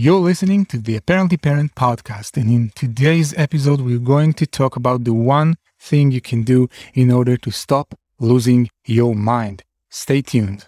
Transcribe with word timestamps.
You're 0.00 0.20
listening 0.20 0.64
to 0.66 0.78
the 0.78 0.94
Apparently 0.94 1.36
Parent 1.36 1.74
podcast, 1.74 2.36
and 2.36 2.48
in 2.48 2.70
today's 2.76 3.34
episode, 3.36 3.80
we're 3.80 3.98
going 3.98 4.32
to 4.34 4.46
talk 4.46 4.76
about 4.76 5.02
the 5.02 5.12
one 5.12 5.56
thing 5.80 6.12
you 6.12 6.20
can 6.20 6.44
do 6.44 6.68
in 6.94 7.10
order 7.10 7.36
to 7.38 7.50
stop 7.50 7.96
losing 8.20 8.70
your 8.86 9.16
mind. 9.16 9.64
Stay 9.90 10.22
tuned. 10.22 10.66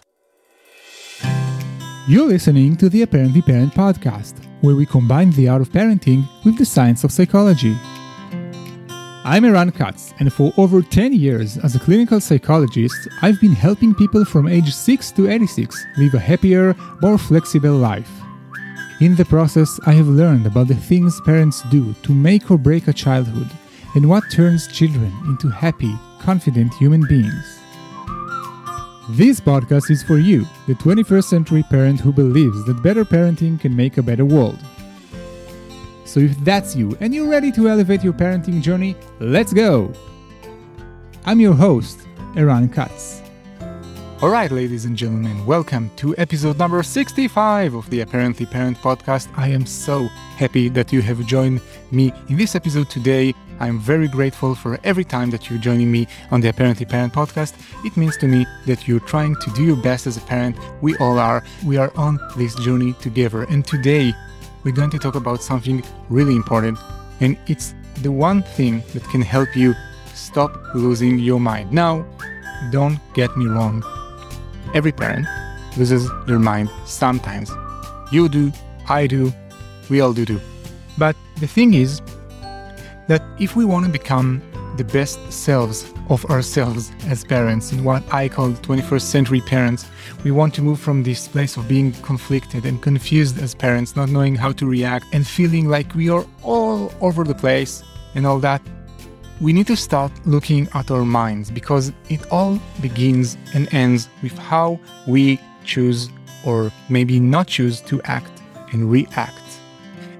You're 2.09 2.27
listening 2.27 2.75
to 2.75 2.89
the 2.89 3.03
Apparently 3.03 3.41
Parent 3.41 3.73
podcast, 3.73 4.43
where 4.59 4.75
we 4.75 4.85
combine 4.85 5.31
the 5.31 5.47
art 5.47 5.61
of 5.61 5.69
parenting 5.69 6.27
with 6.43 6.57
the 6.57 6.65
science 6.65 7.05
of 7.05 7.13
psychology. 7.13 7.77
I'm 9.23 9.45
Eran 9.45 9.71
Katz, 9.71 10.13
and 10.19 10.33
for 10.33 10.51
over 10.57 10.81
10 10.81 11.13
years 11.13 11.57
as 11.57 11.73
a 11.73 11.79
clinical 11.79 12.19
psychologist, 12.19 13.07
I've 13.21 13.39
been 13.39 13.53
helping 13.53 13.95
people 13.95 14.25
from 14.25 14.49
age 14.49 14.73
6 14.73 15.11
to 15.13 15.29
86 15.29 15.85
live 15.97 16.15
a 16.15 16.19
happier, 16.19 16.75
more 17.01 17.17
flexible 17.17 17.77
life. 17.77 18.11
In 19.01 19.15
the 19.15 19.25
process, 19.25 19.79
I 19.87 19.93
have 19.93 20.07
learned 20.07 20.45
about 20.45 20.67
the 20.67 20.75
things 20.75 21.19
parents 21.21 21.63
do 21.71 21.91
to 22.03 22.13
make 22.13 22.51
or 22.51 22.57
break 22.59 22.87
a 22.87 22.93
childhood 22.93 23.49
and 23.95 24.07
what 24.07 24.29
turns 24.31 24.67
children 24.67 25.11
into 25.25 25.49
happy, 25.49 25.97
confident 26.19 26.71
human 26.75 27.07
beings. 27.07 27.59
This 29.09 29.39
podcast 29.39 29.89
is 29.89 30.03
for 30.03 30.19
you, 30.19 30.45
the 30.67 30.75
21st 30.75 31.23
century 31.23 31.63
parent 31.63 31.99
who 31.99 32.13
believes 32.13 32.63
that 32.65 32.83
better 32.83 33.03
parenting 33.03 33.59
can 33.59 33.75
make 33.75 33.97
a 33.97 34.03
better 34.03 34.23
world. 34.23 34.59
So 36.05 36.19
if 36.19 36.37
that's 36.41 36.75
you 36.75 36.95
and 36.99 37.11
you're 37.11 37.27
ready 37.27 37.51
to 37.53 37.69
elevate 37.69 38.03
your 38.03 38.13
parenting 38.13 38.61
journey, 38.61 38.95
let's 39.19 39.51
go! 39.51 39.91
I'm 41.25 41.39
your 41.39 41.55
host, 41.55 42.01
Eran 42.35 42.69
Katz. 42.69 43.20
All 44.21 44.29
right, 44.29 44.51
ladies 44.51 44.85
and 44.85 44.95
gentlemen, 44.95 45.47
welcome 45.47 45.89
to 45.95 46.15
episode 46.15 46.59
number 46.59 46.83
65 46.83 47.73
of 47.73 47.89
the 47.89 48.01
Apparently 48.01 48.45
Parent 48.45 48.77
podcast. 48.77 49.27
I 49.35 49.47
am 49.47 49.65
so 49.65 50.09
happy 50.37 50.69
that 50.69 50.93
you 50.93 51.01
have 51.01 51.25
joined 51.25 51.59
me 51.89 52.13
in 52.29 52.37
this 52.37 52.53
episode 52.53 52.87
today. 52.87 53.33
I'm 53.59 53.79
very 53.79 54.07
grateful 54.07 54.53
for 54.53 54.79
every 54.83 55.05
time 55.05 55.31
that 55.31 55.49
you're 55.49 55.57
joining 55.57 55.91
me 55.91 56.07
on 56.29 56.39
the 56.39 56.49
Apparently 56.49 56.85
Parent 56.85 57.13
podcast. 57.13 57.55
It 57.83 57.97
means 57.97 58.15
to 58.17 58.27
me 58.27 58.45
that 58.67 58.87
you're 58.87 58.99
trying 58.99 59.37
to 59.37 59.49
do 59.53 59.63
your 59.63 59.75
best 59.77 60.05
as 60.05 60.17
a 60.17 60.21
parent. 60.21 60.55
We 60.83 60.95
all 60.97 61.17
are. 61.17 61.43
We 61.65 61.77
are 61.77 61.91
on 61.97 62.19
this 62.37 62.53
journey 62.53 62.93
together. 63.01 63.45
And 63.45 63.65
today, 63.65 64.13
we're 64.63 64.75
going 64.75 64.91
to 64.91 64.99
talk 64.99 65.15
about 65.15 65.41
something 65.41 65.83
really 66.09 66.35
important. 66.35 66.77
And 67.21 67.39
it's 67.47 67.73
the 68.03 68.11
one 68.11 68.43
thing 68.43 68.83
that 68.93 69.03
can 69.05 69.23
help 69.23 69.55
you 69.55 69.73
stop 70.13 70.75
losing 70.75 71.17
your 71.17 71.39
mind. 71.39 71.71
Now, 71.71 72.05
don't 72.69 72.99
get 73.15 73.35
me 73.35 73.47
wrong 73.47 73.83
Every 74.73 74.91
parent 74.91 75.27
loses 75.77 76.09
their 76.25 76.39
mind 76.39 76.69
sometimes. 76.85 77.51
You 78.11 78.29
do, 78.29 78.51
I 78.89 79.07
do, 79.07 79.33
we 79.89 80.01
all 80.01 80.13
do 80.13 80.25
too. 80.25 80.41
But 80.97 81.15
the 81.39 81.47
thing 81.47 81.73
is 81.73 82.01
that 83.07 83.21
if 83.39 83.55
we 83.55 83.65
want 83.65 83.85
to 83.85 83.91
become 83.91 84.41
the 84.77 84.83
best 84.83 85.19
selves 85.31 85.85
of 86.09 86.25
ourselves 86.25 86.91
as 87.07 87.23
parents, 87.23 87.71
in 87.71 87.83
what 87.83 88.03
I 88.13 88.29
call 88.29 88.51
21st 88.51 89.01
century 89.01 89.41
parents, 89.41 89.85
we 90.23 90.31
want 90.31 90.53
to 90.55 90.61
move 90.61 90.79
from 90.79 91.03
this 91.03 91.27
place 91.27 91.57
of 91.57 91.67
being 91.67 91.91
conflicted 92.03 92.65
and 92.65 92.81
confused 92.81 93.39
as 93.39 93.53
parents, 93.53 93.95
not 93.95 94.09
knowing 94.09 94.35
how 94.35 94.51
to 94.53 94.65
react 94.65 95.05
and 95.13 95.27
feeling 95.27 95.67
like 95.67 95.93
we 95.95 96.09
are 96.09 96.25
all 96.43 96.93
over 97.01 97.23
the 97.23 97.35
place 97.35 97.83
and 98.15 98.25
all 98.25 98.39
that 98.39 98.61
we 99.41 99.51
need 99.51 99.65
to 99.65 99.75
start 99.75 100.11
looking 100.27 100.69
at 100.75 100.91
our 100.91 101.03
minds 101.03 101.49
because 101.49 101.91
it 102.09 102.31
all 102.31 102.59
begins 102.79 103.37
and 103.55 103.73
ends 103.73 104.07
with 104.21 104.37
how 104.37 104.79
we 105.07 105.39
choose 105.65 106.09
or 106.45 106.71
maybe 106.89 107.19
not 107.19 107.47
choose 107.47 107.81
to 107.81 107.99
act 108.03 108.31
and 108.71 108.91
react. 108.91 109.41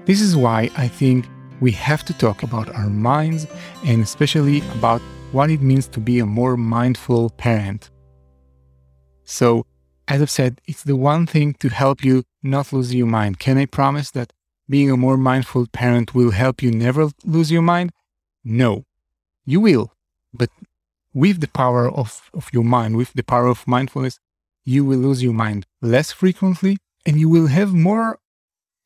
This 0.06 0.20
is 0.20 0.36
why 0.36 0.70
I 0.76 0.88
think 0.88 1.26
we 1.60 1.70
have 1.70 2.04
to 2.06 2.12
talk 2.12 2.42
about 2.42 2.68
our 2.74 2.90
minds 2.90 3.46
and 3.86 4.02
especially 4.02 4.60
about 4.72 5.00
what 5.30 5.50
it 5.50 5.62
means 5.62 5.86
to 5.88 6.00
be 6.00 6.18
a 6.18 6.26
more 6.26 6.56
mindful 6.56 7.30
parent. 7.30 7.90
So, 9.22 9.64
as 10.08 10.20
I've 10.20 10.30
said, 10.30 10.60
it's 10.66 10.82
the 10.82 10.96
one 10.96 11.28
thing 11.28 11.54
to 11.60 11.68
help 11.68 12.04
you 12.04 12.24
not 12.42 12.72
lose 12.72 12.92
your 12.92 13.06
mind. 13.06 13.38
Can 13.38 13.56
I 13.56 13.66
promise 13.66 14.10
that 14.10 14.32
being 14.68 14.90
a 14.90 14.96
more 14.96 15.16
mindful 15.16 15.68
parent 15.68 16.12
will 16.12 16.32
help 16.32 16.60
you 16.60 16.72
never 16.72 17.10
lose 17.24 17.52
your 17.52 17.62
mind? 17.62 17.92
No. 18.42 18.84
You 19.44 19.60
will, 19.60 19.92
but 20.32 20.50
with 21.12 21.40
the 21.40 21.48
power 21.48 21.90
of, 21.90 22.30
of 22.32 22.48
your 22.52 22.64
mind, 22.64 22.96
with 22.96 23.12
the 23.12 23.22
power 23.22 23.46
of 23.46 23.66
mindfulness, 23.66 24.18
you 24.64 24.84
will 24.84 24.98
lose 24.98 25.22
your 25.22 25.32
mind 25.32 25.66
less 25.80 26.12
frequently 26.12 26.78
and 27.04 27.18
you 27.18 27.28
will 27.28 27.48
have 27.48 27.72
more 27.72 28.18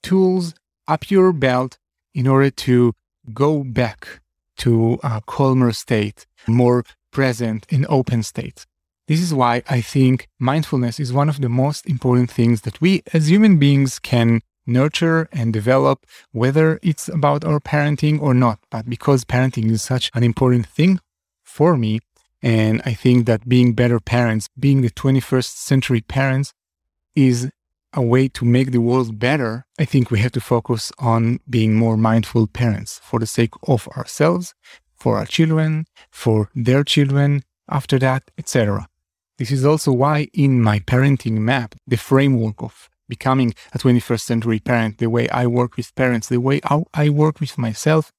tools 0.02 0.54
up 0.88 1.10
your 1.10 1.32
belt 1.32 1.78
in 2.14 2.26
order 2.26 2.50
to 2.50 2.94
go 3.34 3.62
back 3.62 4.20
to 4.58 4.98
a 5.02 5.20
calmer 5.26 5.72
state, 5.72 6.26
more 6.46 6.84
present 7.10 7.66
and 7.70 7.84
open 7.88 8.22
state. 8.22 8.66
This 9.08 9.20
is 9.20 9.34
why 9.34 9.62
I 9.68 9.80
think 9.80 10.28
mindfulness 10.38 10.98
is 10.98 11.12
one 11.12 11.28
of 11.28 11.40
the 11.40 11.48
most 11.48 11.86
important 11.86 12.30
things 12.30 12.62
that 12.62 12.80
we 12.80 13.02
as 13.12 13.30
human 13.30 13.58
beings 13.58 13.98
can 13.98 14.40
nurture 14.66 15.28
and 15.32 15.52
develop, 15.52 16.06
whether 16.32 16.78
it's 16.82 17.08
about 17.08 17.44
our 17.44 17.60
parenting 17.60 18.20
or 18.20 18.34
not. 18.34 18.58
But 18.70 18.88
because 18.88 19.24
parenting 19.24 19.70
is 19.70 19.82
such 19.82 20.10
an 20.14 20.22
important 20.22 20.66
thing 20.66 21.00
for 21.44 21.76
me, 21.76 22.00
and 22.42 22.82
I 22.84 22.92
think 22.92 23.26
that 23.26 23.48
being 23.48 23.72
better 23.72 24.00
parents, 24.00 24.48
being 24.58 24.82
the 24.82 24.90
21st 24.90 25.56
century 25.56 26.00
parents, 26.00 26.52
is 27.14 27.50
a 27.92 28.02
way 28.02 28.28
to 28.28 28.44
make 28.44 28.72
the 28.72 28.80
world 28.80 29.18
better. 29.18 29.64
I 29.78 29.86
think 29.86 30.10
we 30.10 30.20
have 30.20 30.32
to 30.32 30.40
focus 30.40 30.92
on 30.98 31.40
being 31.48 31.74
more 31.74 31.96
mindful 31.96 32.46
parents 32.46 33.00
for 33.02 33.18
the 33.18 33.26
sake 33.26 33.54
of 33.66 33.88
ourselves, 33.96 34.54
for 34.94 35.18
our 35.18 35.26
children, 35.26 35.86
for 36.10 36.50
their 36.54 36.84
children, 36.84 37.42
after 37.68 37.98
that, 37.98 38.30
etc. 38.38 38.88
This 39.38 39.50
is 39.50 39.64
also 39.64 39.92
why 39.92 40.28
in 40.32 40.62
my 40.62 40.78
parenting 40.80 41.38
map, 41.38 41.74
the 41.86 41.96
framework 41.96 42.62
of 42.62 42.88
becoming 43.08 43.54
a 43.72 43.78
21st 43.78 44.20
century 44.20 44.58
parent, 44.58 44.98
the 44.98 45.08
way 45.08 45.28
I 45.28 45.46
work 45.46 45.76
with 45.76 45.94
parents, 45.94 46.28
the 46.28 46.40
way 46.40 46.60
I 46.94 47.08
work 47.08 47.40
with 47.40 47.56
myself, 47.58 48.12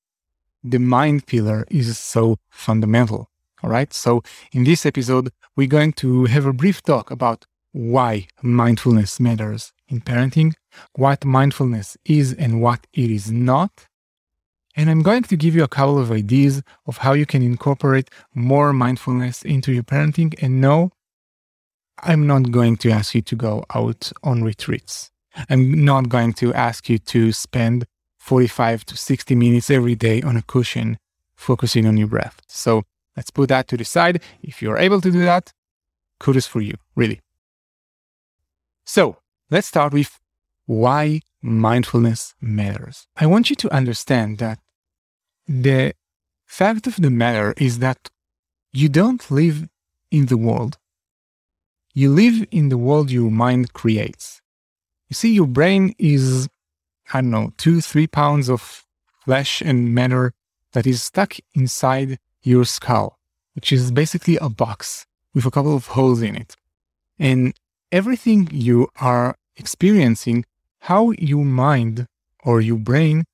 the 0.63 0.79
mind 0.79 1.27
pillar 1.27 1.65
is 1.69 1.97
so 1.97 2.37
fundamental. 2.49 3.29
All 3.63 3.69
right. 3.69 3.91
So 3.93 4.21
in 4.51 4.63
this 4.63 4.85
episode, 4.85 5.31
we're 5.55 5.67
going 5.67 5.93
to 5.93 6.25
have 6.25 6.45
a 6.45 6.53
brief 6.53 6.81
talk 6.83 7.09
about 7.09 7.45
why 7.71 8.27
mindfulness 8.41 9.19
matters 9.19 9.73
in 9.87 10.01
parenting, 10.01 10.53
what 10.93 11.25
mindfulness 11.25 11.97
is 12.05 12.33
and 12.33 12.61
what 12.61 12.87
it 12.93 13.09
is 13.09 13.31
not. 13.31 13.87
And 14.75 14.91
I'm 14.91 15.01
going 15.01 15.23
to 15.23 15.35
give 15.35 15.55
you 15.55 15.63
a 15.63 15.67
couple 15.67 15.97
of 15.97 16.11
ideas 16.11 16.61
of 16.85 16.97
how 16.97 17.13
you 17.13 17.25
can 17.25 17.41
incorporate 17.41 18.09
more 18.35 18.73
mindfulness 18.73 19.41
into 19.41 19.71
your 19.71 19.83
parenting 19.83 20.35
and 20.41 20.61
know 20.61 20.91
I'm 22.03 22.27
not 22.27 22.51
going 22.51 22.77
to 22.77 22.91
ask 22.91 23.15
you 23.15 23.21
to 23.23 23.35
go 23.35 23.65
out 23.73 24.11
on 24.23 24.43
retreats. 24.43 25.11
I'm 25.49 25.85
not 25.85 26.09
going 26.09 26.33
to 26.33 26.53
ask 26.53 26.89
you 26.89 26.97
to 26.99 27.31
spend 27.31 27.85
45 28.19 28.85
to 28.85 28.97
60 28.97 29.35
minutes 29.35 29.69
every 29.69 29.95
day 29.95 30.21
on 30.21 30.37
a 30.37 30.41
cushion 30.41 30.97
focusing 31.35 31.85
on 31.85 31.97
your 31.97 32.07
breath. 32.07 32.41
So 32.47 32.83
let's 33.15 33.31
put 33.31 33.49
that 33.49 33.67
to 33.69 33.77
the 33.77 33.85
side. 33.85 34.21
If 34.41 34.61
you're 34.61 34.77
able 34.77 35.01
to 35.01 35.11
do 35.11 35.21
that, 35.21 35.53
kudos 36.19 36.47
for 36.47 36.61
you, 36.61 36.75
really. 36.95 37.21
So 38.85 39.17
let's 39.49 39.67
start 39.67 39.93
with 39.93 40.19
why 40.65 41.21
mindfulness 41.41 42.35
matters. 42.41 43.07
I 43.15 43.25
want 43.27 43.49
you 43.49 43.55
to 43.57 43.73
understand 43.73 44.39
that 44.39 44.59
the 45.47 45.93
fact 46.45 46.87
of 46.87 46.97
the 46.97 47.09
matter 47.09 47.53
is 47.57 47.79
that 47.79 48.09
you 48.73 48.89
don't 48.89 49.29
live 49.31 49.67
in 50.11 50.25
the 50.25 50.37
world 50.37 50.77
you 51.97 52.11
live 52.11 52.45
in 52.51 52.69
the 52.69 52.77
world 52.77 53.09
your 53.09 53.31
mind 53.31 53.73
creates. 53.73 54.39
You 55.09 55.15
see, 55.15 55.33
your 55.33 55.47
brain 55.47 55.95
is, 55.97 56.47
I 57.11 57.21
don't 57.21 57.31
know, 57.31 57.53
two, 57.57 57.81
three 57.81 58.05
pounds 58.05 58.51
of 58.51 58.85
flesh 59.25 59.61
and 59.61 59.95
matter 59.95 60.35
that 60.73 60.85
is 60.85 61.01
stuck 61.01 61.37
inside 61.55 62.19
your 62.43 62.65
skull, 62.65 63.17
which 63.55 63.71
is 63.71 63.91
basically 63.91 64.37
a 64.37 64.47
box 64.47 65.07
with 65.33 65.47
a 65.47 65.49
couple 65.49 65.75
of 65.75 65.87
holes 65.87 66.21
in 66.21 66.35
it. 66.35 66.55
And 67.17 67.55
everything 67.91 68.47
you 68.51 68.89
are 69.01 69.35
experiencing, 69.55 70.45
how 70.81 71.13
your 71.17 71.45
mind 71.45 72.05
or 72.43 72.61
your 72.61 72.77
brain 72.77 73.25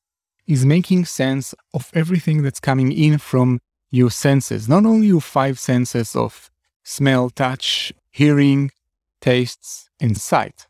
is 0.47 0.65
making 0.65 1.03
sense 1.03 1.53
of 1.73 1.91
everything 1.93 2.43
that's 2.43 2.61
coming 2.61 2.93
in 2.93 3.17
from 3.17 3.59
your 3.91 4.09
senses, 4.09 4.69
not 4.69 4.85
only 4.85 5.07
your 5.07 5.19
five 5.19 5.59
senses 5.59 6.15
of 6.15 6.49
smell, 6.85 7.29
touch, 7.29 7.91
hearing, 8.13 8.71
tastes, 9.19 9.89
and 9.99 10.15
sight. 10.17 10.67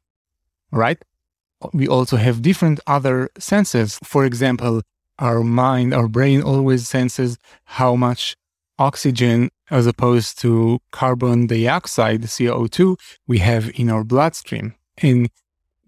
Right? 0.72 1.00
We 1.74 1.88
also 1.88 2.18
have 2.18 2.42
different 2.42 2.80
other 2.88 3.30
senses. 3.38 4.00
For 4.04 4.25
example, 4.25 4.81
our 5.19 5.44
mind, 5.44 5.94
our 5.94 6.07
brain 6.07 6.42
always 6.42 6.88
senses 6.88 7.38
how 7.66 7.95
much 7.95 8.36
oxygen 8.80 9.50
as 9.69 9.86
opposed 9.88 10.40
to 10.40 10.80
carbon 10.92 11.48
dioxide, 11.48 12.24
CO2, 12.24 12.98
we 13.28 13.38
have 13.40 13.72
in 13.75 13.90
our 13.90 14.04
bloodstream. 14.04 14.75
And 14.98 15.30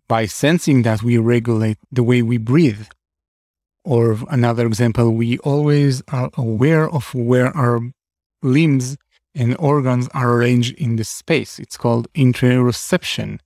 by 0.07 0.25
sensing 0.25 0.83
that, 0.83 1.03
we 1.03 1.17
regulate 1.17 1.77
the 1.91 2.03
way 2.03 2.21
we 2.21 2.37
breathe. 2.37 2.87
Or 3.83 4.17
another 4.29 4.65
example, 4.65 5.11
we 5.11 5.37
always 5.39 6.01
are 6.11 6.31
aware 6.35 6.89
of 6.89 7.13
where 7.13 7.55
our 7.55 7.79
limbs 8.41 8.97
and 9.35 9.55
organs 9.59 10.07
are 10.13 10.33
arranged 10.33 10.75
in 10.77 10.95
the 10.95 11.03
space. 11.03 11.59
It's 11.59 11.77
called 11.77 12.11
interoception. 12.13 13.39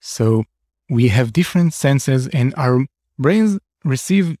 So 0.00 0.44
we 0.88 1.08
have 1.08 1.32
different 1.32 1.74
senses 1.74 2.26
and 2.28 2.54
our 2.56 2.86
brains 3.18 3.58
receive 3.84 4.36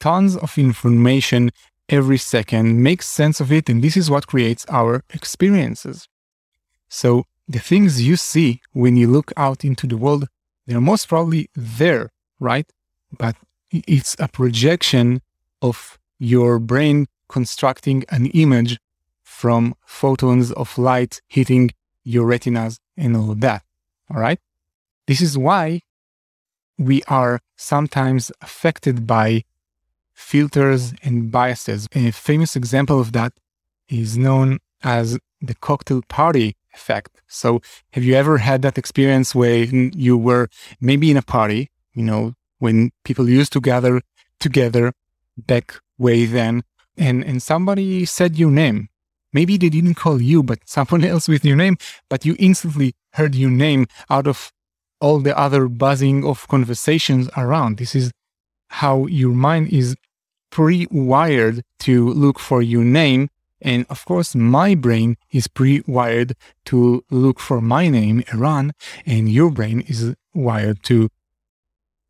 tons 0.00 0.36
of 0.36 0.56
information 0.58 1.50
every 1.88 2.18
second, 2.18 2.82
make 2.82 3.02
sense 3.02 3.40
of 3.40 3.50
it, 3.52 3.68
and 3.68 3.82
this 3.82 3.96
is 3.96 4.10
what 4.10 4.26
creates 4.26 4.66
our 4.68 5.02
experiences. 5.10 6.08
So 6.88 7.24
the 7.46 7.58
things 7.58 8.02
you 8.02 8.16
see 8.16 8.60
when 8.72 8.96
you 8.96 9.08
look 9.08 9.32
out 9.36 9.64
into 9.64 9.86
the 9.86 9.96
world, 9.96 10.28
they're 10.66 10.80
most 10.80 11.08
probably 11.08 11.48
there, 11.54 12.10
right? 12.38 12.70
But 13.16 13.36
it's 13.70 14.16
a 14.18 14.28
projection 14.28 15.22
of 15.62 15.98
your 16.18 16.58
brain 16.58 17.06
constructing 17.28 18.04
an 18.10 18.26
image 18.26 18.78
from 19.38 19.72
photons 19.86 20.50
of 20.62 20.76
light 20.76 21.20
hitting 21.28 21.70
your 22.02 22.26
retinas 22.26 22.80
and 22.96 23.16
all 23.16 23.36
that. 23.36 23.62
All 24.10 24.20
right. 24.20 24.40
This 25.06 25.20
is 25.20 25.38
why 25.38 25.82
we 26.76 27.04
are 27.04 27.38
sometimes 27.56 28.32
affected 28.40 29.06
by 29.06 29.44
filters 30.12 30.92
and 31.04 31.30
biases. 31.30 31.86
A 31.94 32.10
famous 32.10 32.56
example 32.56 32.98
of 32.98 33.12
that 33.12 33.32
is 33.88 34.18
known 34.18 34.58
as 34.82 35.06
the 35.40 35.54
cocktail 35.54 36.02
party 36.08 36.56
effect. 36.74 37.22
So, 37.28 37.62
have 37.92 38.02
you 38.02 38.14
ever 38.14 38.38
had 38.38 38.62
that 38.62 38.76
experience 38.76 39.36
where 39.36 39.62
you 40.06 40.18
were 40.18 40.48
maybe 40.80 41.12
in 41.12 41.16
a 41.16 41.22
party, 41.36 41.70
you 41.94 42.02
know, 42.02 42.34
when 42.58 42.90
people 43.04 43.28
used 43.28 43.52
to 43.52 43.60
gather 43.60 44.02
together 44.40 44.92
back 45.36 45.76
way 45.96 46.26
then, 46.26 46.64
and, 46.96 47.24
and 47.24 47.40
somebody 47.40 48.04
said 48.04 48.36
your 48.36 48.50
name? 48.50 48.88
Maybe 49.32 49.56
they 49.56 49.68
didn't 49.68 49.94
call 49.94 50.20
you, 50.20 50.42
but 50.42 50.60
someone 50.64 51.04
else 51.04 51.28
with 51.28 51.44
your 51.44 51.56
name, 51.56 51.76
but 52.08 52.24
you 52.24 52.36
instantly 52.38 52.94
heard 53.14 53.34
your 53.34 53.50
name 53.50 53.86
out 54.10 54.26
of 54.26 54.52
all 55.00 55.20
the 55.20 55.36
other 55.38 55.68
buzzing 55.68 56.24
of 56.24 56.48
conversations 56.48 57.28
around. 57.36 57.78
This 57.78 57.94
is 57.94 58.10
how 58.68 59.06
your 59.06 59.32
mind 59.32 59.68
is 59.72 59.96
pre-wired 60.50 61.62
to 61.80 62.08
look 62.10 62.38
for 62.38 62.62
your 62.62 62.84
name. 62.84 63.28
And 63.60 63.86
of 63.90 64.04
course, 64.04 64.34
my 64.34 64.74
brain 64.74 65.16
is 65.30 65.48
pre-wired 65.48 66.34
to 66.66 67.04
look 67.10 67.40
for 67.40 67.60
my 67.60 67.88
name, 67.88 68.22
Eran, 68.32 68.72
and 69.04 69.28
your 69.28 69.50
brain 69.50 69.80
is 69.82 70.14
wired 70.34 70.82
to 70.84 71.08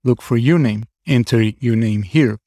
look 0.04 0.22
for 0.22 0.36
your 0.36 0.58
name, 0.58 0.84
enter 1.06 1.40
your 1.42 1.76
name 1.76 2.02
here. 2.02 2.38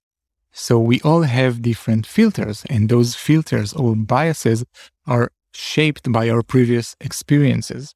So 0.51 0.79
we 0.79 0.99
all 1.01 1.21
have 1.23 1.61
different 1.61 2.05
filters, 2.05 2.65
and 2.69 2.89
those 2.89 3.15
filters 3.15 3.73
or 3.73 3.95
biases 3.95 4.65
are 5.07 5.31
shaped 5.53 6.11
by 6.11 6.29
our 6.29 6.43
previous 6.43 6.95
experiences. 6.99 7.95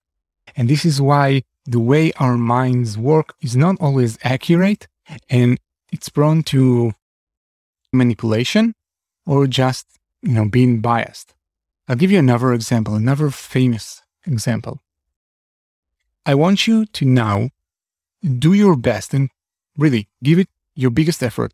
And 0.55 0.69
this 0.69 0.85
is 0.85 1.01
why 1.01 1.43
the 1.65 1.79
way 1.79 2.11
our 2.13 2.37
minds 2.37 2.97
work 2.97 3.33
is 3.41 3.55
not 3.55 3.77
always 3.79 4.17
accurate 4.23 4.87
and 5.29 5.59
it's 5.91 6.09
prone 6.09 6.43
to 6.43 6.93
manipulation 7.91 8.73
or 9.25 9.47
just, 9.47 9.87
you 10.21 10.33
know, 10.33 10.47
being 10.47 10.79
biased. 10.79 11.33
I'll 11.87 11.95
give 11.95 12.11
you 12.11 12.19
another 12.19 12.53
example, 12.53 12.95
another 12.95 13.29
famous 13.29 14.01
example. 14.25 14.81
I 16.25 16.35
want 16.35 16.67
you 16.67 16.85
to 16.85 17.05
now 17.05 17.49
do 18.23 18.53
your 18.53 18.75
best 18.75 19.13
and 19.13 19.29
really 19.77 20.07
give 20.23 20.39
it 20.39 20.49
your 20.75 20.91
biggest 20.91 21.21
effort 21.21 21.53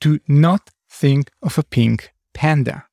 to 0.00 0.20
not 0.26 0.70
think 0.88 1.30
of 1.42 1.58
a 1.58 1.62
pink 1.62 2.12
panda. 2.34 2.86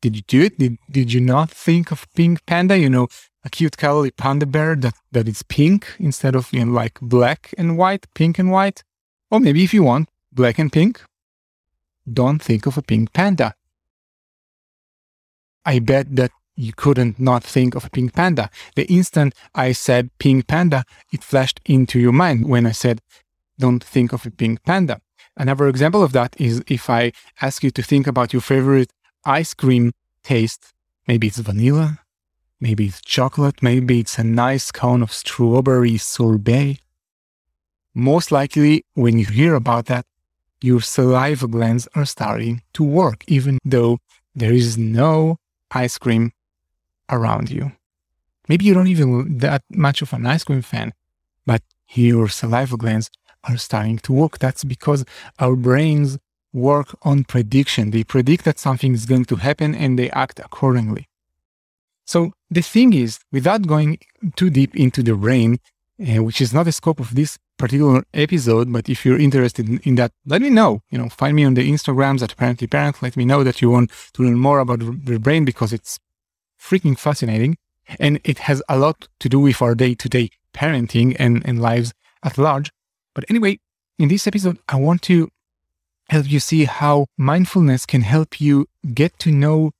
Did 0.00 0.16
you 0.16 0.22
do 0.22 0.42
it? 0.42 0.58
Did, 0.58 0.76
did 0.90 1.12
you 1.12 1.20
not 1.20 1.50
think 1.50 1.90
of 1.90 2.06
pink 2.14 2.44
panda? 2.44 2.76
You 2.78 2.90
know, 2.90 3.08
a 3.44 3.50
cute 3.50 3.76
cuddly 3.76 4.10
panda 4.10 4.46
bear 4.46 4.76
that, 4.76 4.94
that 5.12 5.28
is 5.28 5.42
pink 5.42 5.96
instead 5.98 6.34
of 6.34 6.52
you 6.52 6.64
know, 6.64 6.72
like 6.72 7.00
black 7.00 7.54
and 7.56 7.78
white, 7.78 8.06
pink 8.14 8.38
and 8.38 8.50
white? 8.50 8.84
Or 9.30 9.40
maybe 9.40 9.64
if 9.64 9.72
you 9.72 9.82
want, 9.82 10.08
black 10.30 10.58
and 10.58 10.72
pink, 10.72 11.02
don't 12.10 12.42
think 12.42 12.66
of 12.66 12.76
a 12.76 12.82
pink 12.82 13.12
panda. 13.12 13.54
I 15.64 15.78
bet 15.78 16.14
that 16.16 16.32
you 16.56 16.72
couldn't 16.74 17.18
not 17.18 17.42
think 17.42 17.74
of 17.74 17.84
a 17.84 17.90
pink 17.90 18.12
panda. 18.12 18.50
The 18.76 18.84
instant 18.84 19.34
I 19.54 19.72
said 19.72 20.10
pink 20.18 20.46
panda, 20.46 20.84
it 21.12 21.24
flashed 21.24 21.60
into 21.64 21.98
your 21.98 22.12
mind 22.12 22.46
when 22.46 22.66
I 22.66 22.72
said, 22.72 23.00
don't 23.58 23.82
think 23.82 24.12
of 24.12 24.26
a 24.26 24.30
pink 24.30 24.62
panda. 24.64 25.00
Another 25.36 25.68
example 25.68 26.02
of 26.02 26.12
that 26.12 26.36
is 26.38 26.62
if 26.68 26.88
I 26.88 27.12
ask 27.40 27.62
you 27.64 27.70
to 27.72 27.82
think 27.82 28.06
about 28.06 28.32
your 28.32 28.42
favorite 28.42 28.92
ice 29.24 29.54
cream 29.54 29.92
taste, 30.22 30.72
maybe 31.08 31.26
it's 31.26 31.38
vanilla, 31.38 32.00
maybe 32.60 32.86
it's 32.86 33.00
chocolate, 33.00 33.62
maybe 33.62 34.00
it's 34.00 34.18
a 34.18 34.24
nice 34.24 34.70
cone 34.70 35.02
of 35.02 35.12
strawberry 35.12 35.96
sorbet. 35.98 36.78
Most 37.94 38.32
likely, 38.32 38.84
when 38.94 39.18
you 39.18 39.26
hear 39.26 39.54
about 39.54 39.86
that, 39.86 40.04
your 40.60 40.80
saliva 40.80 41.46
glands 41.46 41.88
are 41.94 42.06
starting 42.06 42.62
to 42.72 42.82
work, 42.82 43.24
even 43.26 43.58
though 43.64 43.98
there 44.34 44.52
is 44.52 44.78
no 44.78 45.36
ice 45.70 45.98
cream 45.98 46.32
around 47.10 47.50
you. 47.50 47.72
Maybe 48.48 48.64
you 48.64 48.74
don't 48.74 48.88
even 48.88 49.38
that 49.38 49.62
much 49.70 50.02
of 50.02 50.12
an 50.12 50.26
ice 50.26 50.44
cream 50.44 50.62
fan, 50.62 50.92
but 51.46 51.62
your 51.92 52.28
saliva 52.28 52.76
glands 52.76 53.10
are 53.48 53.56
starting 53.56 53.98
to 53.98 54.12
work. 54.12 54.38
That's 54.38 54.64
because 54.64 55.04
our 55.38 55.56
brains 55.56 56.18
work 56.52 56.96
on 57.02 57.24
prediction. 57.24 57.90
They 57.90 58.04
predict 58.04 58.44
that 58.44 58.58
something 58.58 58.94
is 58.94 59.06
going 59.06 59.24
to 59.26 59.36
happen 59.36 59.74
and 59.74 59.98
they 59.98 60.10
act 60.10 60.38
accordingly. 60.38 61.08
So 62.06 62.32
the 62.50 62.62
thing 62.62 62.92
is, 62.92 63.18
without 63.32 63.66
going 63.66 63.98
too 64.36 64.50
deep 64.50 64.76
into 64.76 65.02
the 65.02 65.14
brain, 65.14 65.58
uh, 66.00 66.22
which 66.22 66.40
is 66.40 66.52
not 66.52 66.64
the 66.64 66.72
scope 66.72 67.00
of 67.00 67.14
this 67.14 67.38
particular 67.56 68.04
episode, 68.12 68.72
but 68.72 68.88
if 68.88 69.06
you're 69.06 69.18
interested 69.18 69.68
in, 69.68 69.78
in, 69.84 69.94
that, 69.94 70.12
let 70.26 70.42
me 70.42 70.50
know. 70.50 70.80
You 70.90 70.98
know, 70.98 71.08
find 71.08 71.36
me 71.36 71.44
on 71.44 71.54
the 71.54 71.70
Instagrams 71.70 72.22
at 72.22 72.32
Apparently 72.32 72.66
Parent. 72.66 73.02
Let 73.02 73.16
me 73.16 73.24
know 73.24 73.42
that 73.44 73.62
you 73.62 73.70
want 73.70 73.90
to 74.14 74.22
learn 74.22 74.38
more 74.38 74.58
about 74.58 74.80
the 74.80 75.18
brain 75.18 75.44
because 75.44 75.72
it's 75.72 75.98
freaking 76.60 76.98
fascinating. 76.98 77.56
And 77.98 78.20
it 78.24 78.40
has 78.40 78.62
a 78.68 78.78
lot 78.78 79.08
to 79.20 79.28
do 79.28 79.38
with 79.38 79.60
our 79.62 79.74
day 79.74 79.94
to 79.94 80.08
day 80.08 80.30
parenting 80.54 81.16
and, 81.18 81.46
and 81.46 81.60
lives 81.60 81.92
at 82.22 82.38
large. 82.38 82.70
But 83.14 83.24
anyway, 83.28 83.58
in 83.98 84.08
this 84.08 84.26
episode, 84.26 84.58
I 84.68 84.76
want 84.76 85.02
to 85.02 85.28
help 86.10 86.30
you 86.30 86.40
see 86.40 86.64
how 86.64 87.06
mindfulness 87.16 87.86
can 87.86 88.02
help 88.02 88.40
you 88.40 88.66
get 88.92 89.18
to 89.20 89.30
know 89.30 89.72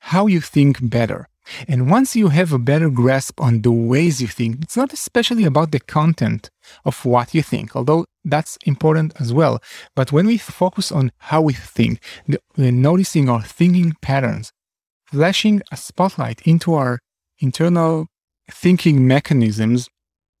how 0.00 0.26
you 0.26 0.40
think 0.40 0.78
better 0.88 1.28
and 1.66 1.90
once 1.90 2.14
you 2.14 2.28
have 2.28 2.52
a 2.52 2.58
better 2.58 2.90
grasp 2.90 3.40
on 3.40 3.62
the 3.62 3.72
ways 3.72 4.20
you 4.20 4.28
think, 4.28 4.62
it's 4.62 4.76
not 4.76 4.92
especially 4.92 5.44
about 5.44 5.70
the 5.70 5.80
content 5.80 6.50
of 6.84 7.04
what 7.04 7.34
you 7.34 7.42
think, 7.42 7.74
although 7.74 8.06
that's 8.24 8.58
important 8.66 9.14
as 9.20 9.32
well. 9.32 9.60
But 9.94 10.12
when 10.12 10.26
we 10.26 10.38
focus 10.38 10.92
on 10.92 11.12
how 11.18 11.42
we 11.42 11.52
think, 11.52 12.00
the, 12.26 12.40
noticing 12.56 13.28
our 13.28 13.42
thinking 13.42 13.94
patterns, 14.02 14.52
flashing 15.06 15.62
a 15.72 15.76
spotlight 15.76 16.42
into 16.42 16.74
our 16.74 17.00
internal 17.38 18.06
thinking 18.50 19.06
mechanisms, 19.06 19.88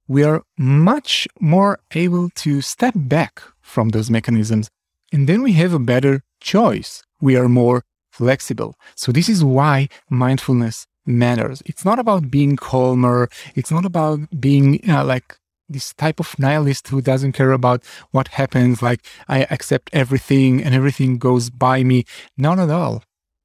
we 0.08 0.24
are 0.24 0.42
much 0.56 1.28
more 1.38 1.78
able 1.94 2.30
to 2.30 2.60
step 2.62 2.94
back 2.96 3.42
from 3.60 3.90
those 3.90 4.10
mechanisms. 4.10 4.68
And 5.12 5.28
then 5.28 5.42
we 5.42 5.52
have 5.52 5.72
a 5.72 5.78
better 5.78 6.22
choice. 6.40 7.02
We 7.20 7.36
are 7.36 7.48
more 7.48 7.82
flexible. 8.10 8.74
So 8.96 9.12
this 9.12 9.28
is 9.28 9.44
why 9.44 9.88
mindfulness 10.10 10.86
matters. 11.06 11.62
It's 11.66 11.84
not 11.84 11.98
about 11.98 12.30
being 12.30 12.56
calmer. 12.56 13.28
It's 13.54 13.70
not 13.70 13.84
about 13.84 14.40
being 14.40 14.80
like 14.86 15.36
this 15.68 15.92
type 15.94 16.18
of 16.18 16.38
nihilist 16.38 16.88
who 16.88 17.02
doesn't 17.02 17.32
care 17.32 17.52
about 17.52 17.84
what 18.10 18.28
happens. 18.28 18.82
Like 18.82 19.04
I 19.28 19.46
accept 19.50 19.90
everything 19.92 20.62
and 20.62 20.74
everything 20.74 21.18
goes 21.18 21.50
by 21.50 21.84
me. 21.84 22.04
Not 22.36 22.58
at 22.58 22.70
all. 22.70 23.02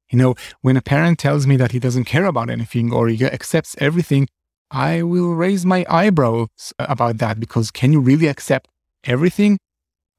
You 0.10 0.18
know, 0.20 0.36
when 0.62 0.78
a 0.78 0.82
parent 0.82 1.20
tells 1.20 1.48
me 1.48 1.58
that 1.58 1.72
he 1.72 1.80
doesn't 1.80 2.06
care 2.06 2.26
about 2.26 2.50
anything 2.50 2.94
or 2.94 3.08
he 3.08 3.26
accepts 3.26 3.76
everything, 3.80 4.28
I 4.74 5.04
will 5.04 5.36
raise 5.36 5.68
my 5.68 5.86
eyebrows 5.88 6.74
about 6.80 7.20
that 7.20 7.40
because 7.40 7.70
can 7.70 7.94
you 7.94 8.00
really 8.00 8.28
accept 8.28 8.70
everything? 9.04 9.60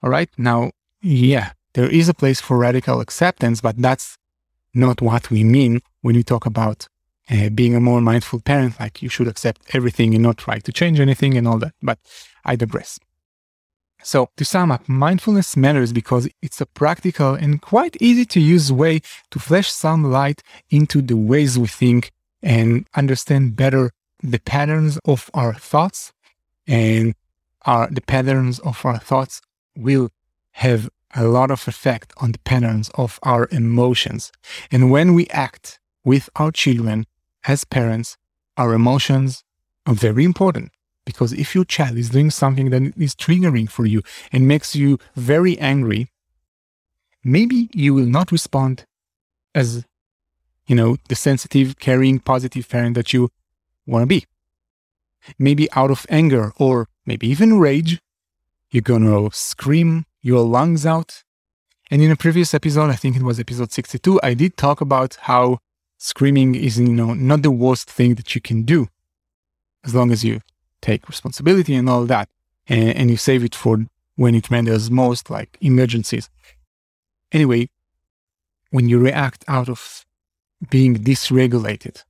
All 0.00 0.10
right. 0.10 0.30
Now, 0.38 0.70
yeah, 1.02 1.52
there 1.74 1.90
is 1.90 2.08
a 2.08 2.14
place 2.14 2.40
for 2.40 2.56
radical 2.56 3.00
acceptance, 3.00 3.60
but 3.60 3.76
that's 3.76 4.16
not 4.72 5.02
what 5.02 5.28
we 5.28 5.42
mean 5.42 5.80
when 6.02 6.14
we 6.14 6.22
talk 6.22 6.46
about 6.46 6.86
uh, 7.28 7.48
being 7.48 7.74
a 7.74 7.80
more 7.80 8.00
mindful 8.00 8.40
parent, 8.40 8.78
like 8.78 9.02
you 9.02 9.08
should 9.08 9.26
accept 9.26 9.74
everything 9.74 10.14
and 10.14 10.22
not 10.22 10.36
try 10.38 10.60
to 10.60 10.72
change 10.72 11.00
anything 11.00 11.36
and 11.36 11.48
all 11.48 11.58
that. 11.58 11.74
But 11.82 11.98
I 12.44 12.54
digress. 12.54 13.00
So, 14.04 14.28
to 14.36 14.44
sum 14.44 14.70
up, 14.70 14.88
mindfulness 14.88 15.56
matters 15.56 15.92
because 15.92 16.28
it's 16.42 16.60
a 16.60 16.66
practical 16.66 17.34
and 17.34 17.60
quite 17.60 17.96
easy 18.00 18.26
to 18.26 18.40
use 18.40 18.70
way 18.70 19.00
to 19.30 19.38
flash 19.40 19.72
some 19.72 20.04
light 20.04 20.42
into 20.70 21.02
the 21.02 21.16
ways 21.16 21.58
we 21.58 21.66
think 21.66 22.12
and 22.42 22.86
understand 22.94 23.56
better 23.56 23.90
the 24.24 24.40
patterns 24.40 24.98
of 25.04 25.30
our 25.34 25.52
thoughts 25.52 26.12
and 26.66 27.14
our 27.66 27.88
the 27.90 28.00
patterns 28.00 28.58
of 28.60 28.84
our 28.84 28.98
thoughts 28.98 29.42
will 29.76 30.08
have 30.52 30.88
a 31.14 31.24
lot 31.24 31.50
of 31.50 31.68
effect 31.68 32.12
on 32.16 32.32
the 32.32 32.38
patterns 32.40 32.90
of 32.94 33.20
our 33.22 33.46
emotions. 33.52 34.32
And 34.72 34.90
when 34.90 35.14
we 35.14 35.28
act 35.28 35.78
with 36.04 36.28
our 36.36 36.50
children 36.50 37.06
as 37.46 37.64
parents, 37.64 38.16
our 38.56 38.72
emotions 38.72 39.44
are 39.86 39.94
very 39.94 40.24
important 40.24 40.72
because 41.04 41.32
if 41.34 41.54
your 41.54 41.64
child 41.64 41.98
is 41.98 42.08
doing 42.10 42.30
something 42.30 42.70
that 42.70 42.82
is 42.96 43.14
triggering 43.14 43.68
for 43.68 43.84
you 43.84 44.02
and 44.32 44.48
makes 44.48 44.74
you 44.74 44.98
very 45.14 45.58
angry, 45.58 46.08
maybe 47.22 47.68
you 47.74 47.92
will 47.92 48.06
not 48.06 48.32
respond 48.32 48.84
as, 49.54 49.84
you 50.66 50.74
know, 50.74 50.96
the 51.08 51.14
sensitive, 51.14 51.78
caring, 51.78 52.18
positive 52.18 52.68
parent 52.68 52.94
that 52.94 53.12
you 53.12 53.28
want 53.86 54.02
to 54.02 54.06
be. 54.06 54.26
Maybe 55.38 55.70
out 55.72 55.90
of 55.90 56.06
anger 56.08 56.52
or 56.56 56.88
maybe 57.06 57.26
even 57.28 57.58
rage, 57.58 58.00
you're 58.70 58.82
going 58.82 59.04
to 59.04 59.30
scream 59.32 60.04
your 60.20 60.44
lungs 60.44 60.84
out. 60.84 61.22
And 61.90 62.02
in 62.02 62.10
a 62.10 62.16
previous 62.16 62.54
episode, 62.54 62.90
I 62.90 62.96
think 62.96 63.16
it 63.16 63.22
was 63.22 63.38
episode 63.38 63.72
62, 63.72 64.20
I 64.22 64.34
did 64.34 64.56
talk 64.56 64.80
about 64.80 65.16
how 65.22 65.58
screaming 65.98 66.54
is, 66.54 66.78
you 66.78 66.88
know, 66.88 67.14
not 67.14 67.42
the 67.42 67.50
worst 67.50 67.90
thing 67.90 68.14
that 68.16 68.34
you 68.34 68.40
can 68.40 68.62
do 68.62 68.88
as 69.84 69.94
long 69.94 70.10
as 70.10 70.24
you 70.24 70.40
take 70.80 71.08
responsibility 71.08 71.74
and 71.74 71.88
all 71.88 72.04
that 72.06 72.28
and, 72.66 72.90
and 72.96 73.10
you 73.10 73.16
save 73.16 73.44
it 73.44 73.54
for 73.54 73.86
when 74.16 74.34
it 74.34 74.50
matters 74.50 74.90
most, 74.90 75.30
like 75.30 75.56
emergencies. 75.60 76.30
Anyway, 77.32 77.68
when 78.70 78.88
you 78.88 78.98
react 78.98 79.44
out 79.48 79.68
of 79.68 80.04
being 80.70 80.96
dysregulated, 80.96 82.04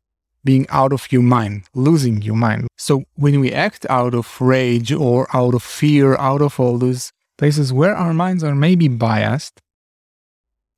being 0.44 0.66
out 0.68 0.92
of 0.92 1.10
your 1.10 1.22
mind, 1.22 1.64
losing 1.74 2.22
your 2.22 2.36
mind. 2.36 2.68
So 2.76 3.04
when 3.14 3.40
we 3.40 3.52
act 3.52 3.86
out 3.88 4.14
of 4.14 4.40
rage 4.40 4.92
or 4.92 5.26
out 5.34 5.54
of 5.54 5.62
fear, 5.62 6.16
out 6.16 6.42
of 6.42 6.60
all 6.60 6.78
those 6.78 7.12
places 7.38 7.72
where 7.72 7.96
our 7.96 8.14
minds 8.14 8.44
are 8.44 8.54
maybe 8.54 8.88
biased, 8.88 9.60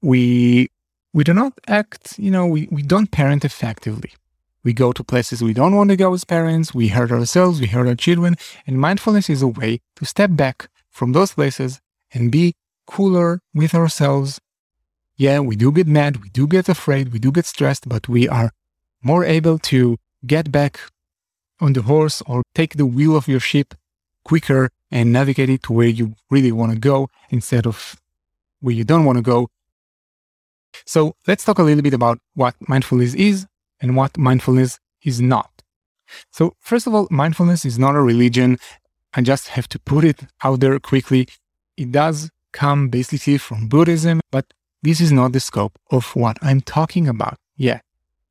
we 0.00 0.68
we 1.12 1.24
do 1.24 1.32
not 1.32 1.54
act, 1.66 2.18
you 2.18 2.30
know, 2.30 2.46
we, 2.46 2.68
we 2.70 2.82
don't 2.82 3.10
parent 3.10 3.42
effectively. 3.44 4.12
We 4.62 4.74
go 4.74 4.92
to 4.92 5.02
places 5.02 5.42
we 5.42 5.54
don't 5.54 5.74
want 5.74 5.88
to 5.90 5.96
go 5.96 6.12
as 6.12 6.24
parents, 6.24 6.74
we 6.74 6.88
hurt 6.88 7.10
ourselves, 7.10 7.60
we 7.60 7.68
hurt 7.68 7.86
our 7.86 7.94
children, 7.94 8.36
and 8.66 8.78
mindfulness 8.78 9.30
is 9.30 9.40
a 9.40 9.48
way 9.48 9.80
to 9.96 10.04
step 10.04 10.30
back 10.34 10.68
from 10.90 11.12
those 11.12 11.32
places 11.32 11.80
and 12.12 12.30
be 12.30 12.54
cooler 12.86 13.40
with 13.54 13.74
ourselves. 13.74 14.40
Yeah, 15.16 15.40
we 15.40 15.56
do 15.56 15.72
get 15.72 15.86
mad, 15.86 16.18
we 16.22 16.28
do 16.28 16.46
get 16.46 16.68
afraid, 16.68 17.12
we 17.12 17.18
do 17.18 17.32
get 17.32 17.46
stressed, 17.46 17.88
but 17.88 18.08
we 18.08 18.28
are 18.28 18.50
more 19.02 19.24
able 19.24 19.58
to 19.58 19.96
get 20.26 20.50
back 20.50 20.80
on 21.60 21.72
the 21.72 21.82
horse 21.82 22.22
or 22.26 22.42
take 22.54 22.76
the 22.76 22.86
wheel 22.86 23.16
of 23.16 23.28
your 23.28 23.40
ship 23.40 23.74
quicker 24.24 24.70
and 24.90 25.12
navigate 25.12 25.48
it 25.50 25.62
to 25.62 25.72
where 25.72 25.88
you 25.88 26.14
really 26.30 26.52
want 26.52 26.72
to 26.72 26.78
go 26.78 27.08
instead 27.30 27.66
of 27.66 27.96
where 28.60 28.74
you 28.74 28.84
don't 28.84 29.04
want 29.04 29.16
to 29.16 29.22
go. 29.22 29.48
So 30.84 31.14
let's 31.26 31.44
talk 31.44 31.58
a 31.58 31.62
little 31.62 31.82
bit 31.82 31.94
about 31.94 32.18
what 32.34 32.54
mindfulness 32.68 33.14
is 33.14 33.46
and 33.80 33.96
what 33.96 34.18
mindfulness 34.18 34.78
is 35.02 35.20
not. 35.20 35.50
So 36.32 36.54
first 36.60 36.86
of 36.86 36.94
all, 36.94 37.08
mindfulness 37.10 37.64
is 37.64 37.78
not 37.78 37.94
a 37.94 38.02
religion. 38.02 38.58
I 39.14 39.22
just 39.22 39.48
have 39.48 39.68
to 39.70 39.78
put 39.78 40.04
it 40.04 40.20
out 40.42 40.60
there 40.60 40.78
quickly. 40.78 41.28
It 41.76 41.92
does 41.92 42.30
come 42.52 42.88
basically 42.88 43.38
from 43.38 43.68
Buddhism, 43.68 44.20
but 44.30 44.46
this 44.82 45.00
is 45.00 45.12
not 45.12 45.32
the 45.32 45.40
scope 45.40 45.78
of 45.90 46.14
what 46.14 46.36
I'm 46.42 46.60
talking 46.60 47.08
about. 47.08 47.36
Yeah, 47.56 47.80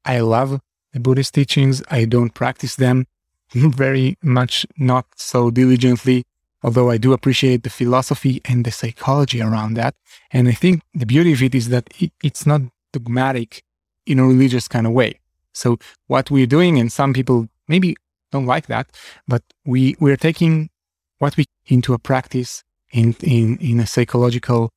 I 0.06 0.20
love 0.20 0.62
the 0.94 1.00
Buddhist 1.00 1.34
teachings. 1.34 1.84
I 1.90 2.06
don't 2.06 2.34
practice 2.34 2.76
them 2.76 3.08
very 3.54 4.18
much, 4.22 4.66
not 4.78 5.06
so 5.16 5.52
diligently 5.52 6.26
although 6.66 6.90
I 6.90 6.98
do 6.98 7.14
appreciate 7.14 7.62
the 7.62 7.70
philosophy 7.70 8.42
and 8.44 8.66
the 8.66 8.72
psychology 8.72 9.40
around 9.40 9.76
that. 9.76 9.94
And 10.32 10.48
I 10.48 10.54
think 10.54 10.82
the 10.96 11.06
beauty 11.06 11.32
of 11.34 11.44
it 11.44 11.54
is 11.54 11.70
that 11.70 11.88
it, 12.00 12.12
it's 12.24 12.48
not 12.48 12.62
dogmatic 12.92 13.62
in 14.08 14.18
a 14.18 14.26
religious 14.26 14.68
kind 14.68 14.88
of 14.88 14.94
way. 14.94 15.20
So 15.54 15.78
what 16.08 16.32
we're 16.32 16.48
doing, 16.48 16.80
and 16.80 16.92
some 16.92 17.14
people 17.14 17.48
maybe 17.68 17.96
don't 18.32 18.48
like 18.48 18.66
that, 18.66 18.88
but 19.28 19.44
we 19.64 19.96
we're 20.00 20.18
taking 20.18 20.72
what 21.20 21.38
we 21.38 21.46
into 21.68 21.94
a 21.94 22.00
practice 22.00 22.64
in 22.92 23.16
in 23.22 23.58
in 23.58 23.80
a 23.80 23.86
psychological 23.86 24.72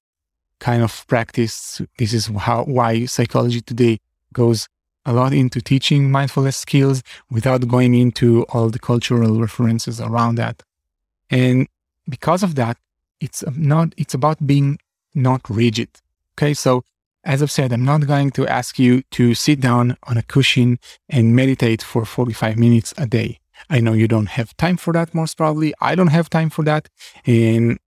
kind 0.61 0.83
of 0.83 1.07
practice. 1.07 1.81
This 1.97 2.13
is 2.13 2.27
how 2.27 2.65
why 2.65 3.07
psychology 3.07 3.63
today 3.63 3.99
goes 4.35 4.69
a 5.05 5.13
lot 5.13 5.33
into 5.33 5.61
teaching 5.61 6.11
mindfulness 6.11 6.57
skills 6.57 7.03
without 7.31 7.67
going 7.69 7.95
into 7.95 8.45
all 8.51 8.69
the 8.69 8.79
cultural 8.79 9.41
references 9.41 10.01
around 10.01 10.35
that. 10.37 10.63
And 11.31 11.67
because 12.09 12.43
of 12.43 12.55
that, 12.57 12.77
it's 13.21 13.43
not, 13.57 13.95
it's 13.97 14.15
about 14.15 14.47
being 14.47 14.79
not 15.15 15.49
rigid. 15.49 15.89
Okay. 16.35 16.55
So 16.55 16.85
as 17.25 17.43
I've 17.43 17.51
said, 17.51 17.73
I'm 17.73 17.85
not 17.85 18.07
going 18.07 18.31
to 18.33 18.47
ask 18.47 18.79
you 18.79 19.03
to 19.13 19.35
sit 19.35 19.61
down 19.61 19.97
on 20.05 20.17
a 20.17 20.23
cushion 20.23 20.79
and 21.09 21.35
meditate 21.35 21.83
for 21.83 22.05
45 22.05 22.57
minutes 22.57 22.95
a 22.97 23.07
day. 23.07 23.39
I 23.69 23.81
know 23.81 23.93
you 23.93 24.09
don't 24.09 24.29
have 24.31 24.57
time 24.57 24.77
for 24.77 24.93
that, 24.93 25.15
most 25.15 25.37
probably. 25.37 25.75
I 25.81 25.95
don't 25.95 26.09
have 26.09 26.31
time 26.31 26.49
for 26.49 26.63
that. 26.65 26.89
And 27.27 27.79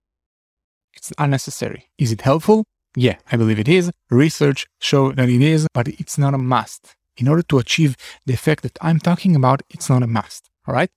it's 0.93 1.11
unnecessary. 1.17 1.89
Is 1.97 2.11
it 2.11 2.21
helpful? 2.21 2.65
Yeah, 2.95 3.15
I 3.31 3.37
believe 3.37 3.57
it 3.57 3.69
is. 3.69 3.89
Research 4.09 4.67
show 4.79 5.11
that 5.13 5.29
it 5.29 5.41
is, 5.41 5.67
but 5.73 5.87
it's 5.87 6.17
not 6.17 6.33
a 6.33 6.37
must. 6.37 6.95
In 7.17 7.27
order 7.27 7.43
to 7.43 7.59
achieve 7.59 7.95
the 8.25 8.33
effect 8.33 8.63
that 8.63 8.77
I'm 8.81 8.99
talking 8.99 9.35
about, 9.35 9.61
it's 9.69 9.89
not 9.89 10.03
a 10.03 10.07
must. 10.07 10.49
All 10.67 10.73
right. 10.73 10.89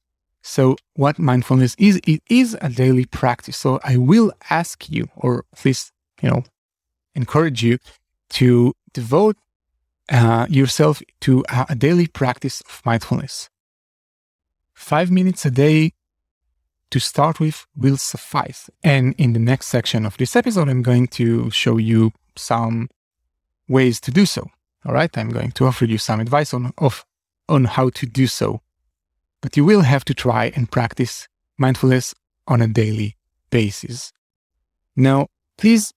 So, 0.43 0.77
what 0.95 1.19
mindfulness 1.19 1.75
is, 1.79 2.01
it 2.07 2.23
is 2.29 2.57
a 2.61 2.69
daily 2.69 3.07
practice. 3.07 3.57
So, 3.57 3.81
I 3.83 3.97
will 3.97 4.33
ask 4.51 4.91
you, 4.91 5.09
or 5.17 5.45
at 5.53 5.65
least, 5.65 5.93
you 6.21 6.29
know, 6.29 6.45
encourage 7.15 7.63
you 7.63 7.79
to 8.31 8.75
devote 8.93 9.37
uh, 10.11 10.47
yourself 10.51 11.03
to 11.23 11.45
a, 11.49 11.67
a 11.71 11.75
daily 11.75 12.07
practice 12.07 12.61
of 12.63 12.83
mindfulness. 12.85 13.49
Five 14.75 15.11
minutes 15.11 15.47
a 15.47 15.51
day 15.51 15.93
to 16.91 17.01
start 17.01 17.41
with 17.41 17.67
will 17.75 17.97
suffice. 17.97 18.69
And 18.83 19.15
in 19.19 19.33
the 19.33 19.39
next 19.39 19.67
section 19.67 20.05
of 20.05 20.17
this 20.17 20.37
episode, 20.37 20.69
I'm 20.69 20.83
going 20.83 21.09
to 21.09 21.51
show 21.51 21.79
you 21.79 22.13
some 22.37 22.89
ways 23.69 24.01
to 24.03 24.11
do 24.11 24.27
so. 24.27 24.51
All 24.85 24.95
right. 24.95 25.17
I'm 25.17 25.31
going 25.31 25.53
to 25.53 25.67
offer 25.67 25.85
you 25.85 25.99
some 25.99 26.21
advice 26.21 26.53
on, 26.55 26.73
of, 26.79 27.05
on 27.49 27.65
how 27.65 27.91
to 27.91 28.07
do 28.07 28.27
so 28.27 28.61
but 29.45 29.59
you 29.59 29.65
will 29.67 29.83
have 29.83 30.07
to 30.07 30.15
try 30.15 30.51
and 30.57 30.71
practice 30.71 31.29
mindfulness 31.59 32.15
on 32.49 32.63
a 32.63 32.67
daily 32.67 33.15
basis. 33.51 34.11
Now, 34.97 35.27
please 35.59 35.93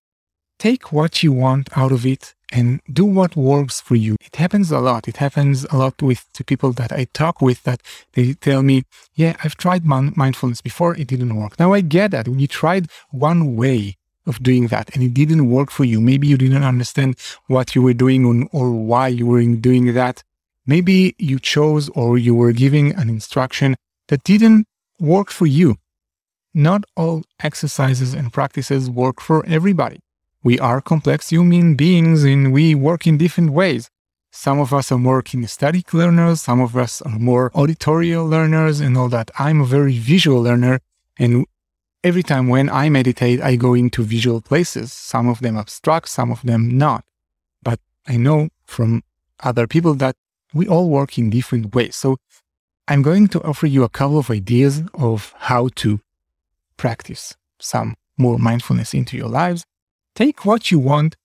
take 0.60 0.92
what 0.92 1.24
you 1.24 1.32
want 1.32 1.70
out 1.78 1.94
of 1.94 2.06
it 2.06 2.36
and 2.52 2.82
do 2.92 3.06
what 3.06 3.38
works 3.38 3.80
for 3.80 3.96
you. 3.96 4.18
It 4.20 4.36
happens 4.36 4.70
a 4.70 4.80
lot. 4.80 5.08
It 5.08 5.18
happens 5.18 5.66
a 5.72 5.78
lot 5.78 6.02
with 6.02 6.26
to 6.34 6.44
people 6.44 6.74
that 6.74 6.92
I 6.92 7.06
talk 7.14 7.42
with 7.42 7.64
that 7.64 7.82
they 8.12 8.34
tell 8.34 8.64
me, 8.64 8.84
yeah, 9.16 9.38
I've 9.42 9.56
tried 9.56 9.86
mindfulness 9.86 10.60
before. 10.60 10.94
It 10.98 11.08
didn't 11.08 11.34
work. 11.38 11.58
Now 11.58 11.72
I 11.72 11.80
get 11.80 12.12
that 12.12 12.28
when 12.28 12.40
you 12.40 12.48
tried 12.48 12.90
one 13.12 13.56
way 13.56 13.96
of 14.28 14.42
doing 14.44 14.68
that 14.68 14.94
and 14.94 15.04
it 15.04 15.14
didn't 15.14 15.50
work 15.50 15.72
for 15.72 15.86
you. 15.86 16.00
Maybe 16.02 16.28
you 16.28 16.38
didn't 16.38 16.64
understand 16.64 17.18
what 17.48 17.76
you 17.76 17.82
were 17.82 17.94
doing 17.94 18.48
or 18.52 18.72
why 18.72 19.08
you 19.08 19.26
were 19.26 19.44
doing 19.44 19.94
that. 19.94 20.24
Maybe 20.66 21.16
you 21.18 21.40
chose 21.40 21.90
or 21.90 22.18
you 22.18 22.36
were 22.36 22.52
giving 22.52 22.94
an 22.94 23.10
instruction 23.10 23.76
that 24.10 24.24
didn't 24.24 24.68
work 25.00 25.32
for 25.32 25.46
you. 25.46 25.78
Not 26.54 26.84
all 26.96 27.24
exercises 27.40 28.14
and 28.14 28.34
practices 28.34 28.90
work 28.90 29.22
for 29.22 29.46
everybody. 29.46 30.00
We 30.44 30.60
are 30.60 30.82
complex 30.82 31.30
human 31.30 31.76
beings 31.76 32.24
and 32.24 32.54
we 32.54 32.76
work 32.76 33.08
in 33.08 33.18
different 33.18 33.52
ways. 33.52 33.90
Some 34.32 34.60
of 34.60 34.74
us 34.74 34.92
are 34.92 34.98
more 34.98 35.24
kinesthetic 35.24 35.94
learners, 35.94 36.42
some 36.42 36.60
of 36.60 36.76
us 36.76 37.02
are 37.02 37.18
more 37.18 37.52
auditorial 37.56 38.26
learners 38.26 38.80
and 38.80 38.98
all 38.98 39.10
that. 39.10 39.32
I'm 39.40 39.62
a 39.62 39.66
very 39.66 39.98
visual 39.98 40.42
learner 40.42 40.80
and 41.18 41.46
every 42.08 42.24
time 42.24 42.48
when 42.48 42.70
I 42.70 42.90
meditate, 42.90 43.42
I 43.42 43.58
go 43.58 43.74
into 43.74 44.02
visual 44.02 44.40
places, 44.40 44.94
some 44.94 45.28
of 45.28 45.40
them 45.42 45.58
abstract, 45.58 46.08
some 46.08 46.32
of 46.32 46.42
them 46.42 46.78
not. 46.78 47.04
But 47.62 47.80
I 48.08 48.16
know 48.16 48.48
from 48.66 49.04
other 49.42 49.68
people 49.68 49.94
that 49.96 50.16
we 50.54 50.68
all 50.68 50.90
work 50.90 51.18
in 51.18 51.30
different 51.30 51.76
ways. 51.76 51.98
So 51.98 52.18
I'm 52.88 53.02
going 53.02 53.28
to 53.30 53.44
offer 53.44 53.68
you 53.68 53.84
a 53.84 53.90
couple 53.90 54.18
of 54.18 54.30
ideas 54.32 54.84
of 54.94 55.34
how 55.38 55.68
to 55.82 56.00
practice 56.78 57.36
some 57.60 57.96
more 58.18 58.40
mindfulness 58.40 58.94
into 58.94 59.18
your 59.18 59.28
lives. 59.28 59.66
Take 60.16 60.46
what 60.46 60.72
you 60.72 60.80
want, 60.80 61.18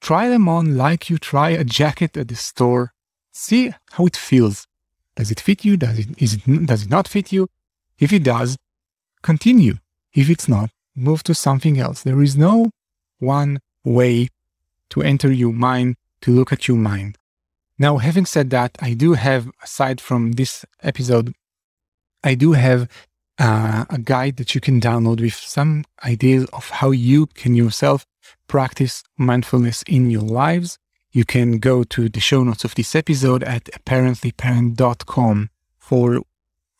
try 0.00 0.30
them 0.30 0.48
on 0.48 0.78
like 0.78 1.10
you 1.10 1.18
try 1.18 1.50
a 1.50 1.62
jacket 1.62 2.16
at 2.16 2.28
the 2.28 2.36
store. 2.36 2.94
See 3.32 3.74
how 3.92 4.06
it 4.06 4.16
feels. 4.16 4.66
Does 5.14 5.30
it 5.30 5.40
fit 5.40 5.64
you? 5.66 5.76
Does 5.76 5.98
it, 5.98 6.08
is 6.16 6.34
it, 6.34 6.66
does 6.66 6.84
it 6.84 6.90
not 6.90 7.06
fit 7.06 7.30
you? 7.32 7.48
If 7.98 8.14
it 8.14 8.24
does, 8.24 8.56
continue. 9.22 9.74
If 10.12 10.28
it's 10.28 10.48
not, 10.48 10.70
move 10.94 11.22
to 11.24 11.34
something 11.34 11.78
else. 11.78 12.02
There 12.02 12.22
is 12.22 12.36
no 12.36 12.70
one 13.18 13.60
way 13.84 14.28
to 14.90 15.02
enter 15.02 15.30
your 15.32 15.52
mind, 15.52 15.96
to 16.22 16.32
look 16.32 16.52
at 16.52 16.66
your 16.68 16.76
mind. 16.76 17.16
Now, 17.78 17.98
having 17.98 18.26
said 18.26 18.50
that, 18.50 18.76
I 18.80 18.92
do 18.94 19.14
have, 19.14 19.50
aside 19.62 20.00
from 20.00 20.32
this 20.32 20.66
episode, 20.82 21.32
I 22.22 22.34
do 22.34 22.52
have 22.52 22.88
uh, 23.38 23.86
a 23.88 23.98
guide 23.98 24.36
that 24.36 24.54
you 24.54 24.60
can 24.60 24.80
download 24.80 25.20
with 25.20 25.34
some 25.34 25.84
ideas 26.04 26.44
of 26.52 26.68
how 26.68 26.90
you 26.90 27.26
can 27.26 27.54
yourself 27.54 28.04
practice 28.48 29.02
mindfulness 29.16 29.82
in 29.86 30.10
your 30.10 30.22
lives. 30.22 30.78
You 31.12 31.24
can 31.24 31.58
go 31.58 31.82
to 31.84 32.08
the 32.08 32.20
show 32.20 32.44
notes 32.44 32.64
of 32.64 32.74
this 32.74 32.94
episode 32.94 33.42
at 33.44 33.64
apparentlyparent.com 33.64 35.50
for 35.78 36.20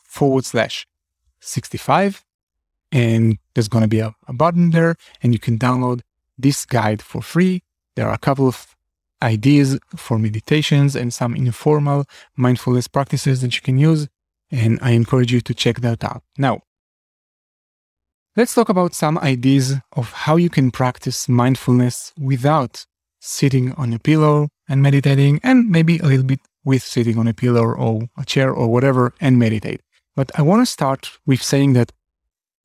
forward 0.05 0.45
slash 0.45 0.87
65. 1.41 2.25
And 2.93 3.39
there's 3.55 3.69
going 3.69 3.83
to 3.83 3.89
be 3.89 4.01
a, 4.01 4.15
a 4.27 4.33
button 4.33 4.71
there, 4.71 4.97
and 5.23 5.33
you 5.33 5.39
can 5.39 5.59
download 5.59 6.01
this 6.37 6.65
guide 6.65 7.03
for 7.03 7.23
free. 7.23 7.63
There 7.97 8.09
are 8.09 8.15
a 8.15 8.19
couple 8.19 8.49
of 8.49 8.75
ideas 9.23 9.79
for 9.97 10.19
meditations 10.19 10.97
and 10.97 11.13
some 11.13 11.37
informal 11.37 12.05
mindfulness 12.37 12.89
practices 12.89 13.43
that 13.43 13.55
you 13.55 13.63
can 13.63 13.79
use. 13.79 14.09
And 14.51 14.79
I 14.83 14.93
encourage 14.93 15.33
you 15.33 15.41
to 15.43 15.55
check 15.55 15.81
that 15.81 16.03
out. 16.03 16.23
Now, 16.37 16.63
let's 18.37 18.55
talk 18.55 18.69
about 18.69 18.95
some 18.95 19.19
ideas 19.19 19.77
of 19.93 20.13
how 20.13 20.37
you 20.37 20.51
can 20.51 20.71
practice 20.71 21.29
mindfulness 21.29 22.13
without 22.19 22.87
sitting 23.21 23.73
on 23.73 23.93
a 23.93 23.99
pillow 23.99 24.49
and 24.69 24.83
meditating, 24.83 25.41
and 25.43 25.69
maybe 25.69 25.99
a 25.99 26.05
little 26.07 26.25
bit 26.25 26.41
with 26.65 26.83
sitting 26.83 27.19
on 27.19 27.29
a 27.29 27.35
pillow 27.35 27.65
or 27.65 28.09
a 28.17 28.25
chair 28.25 28.53
or 28.53 28.69
whatever 28.69 29.13
and 29.21 29.39
meditate. 29.39 29.81
But 30.17 30.31
I 30.39 30.43
want 30.43 30.63
to 30.63 30.67
start 30.67 31.19
with 31.27 31.43
saying 31.43 31.75
that 31.75 31.93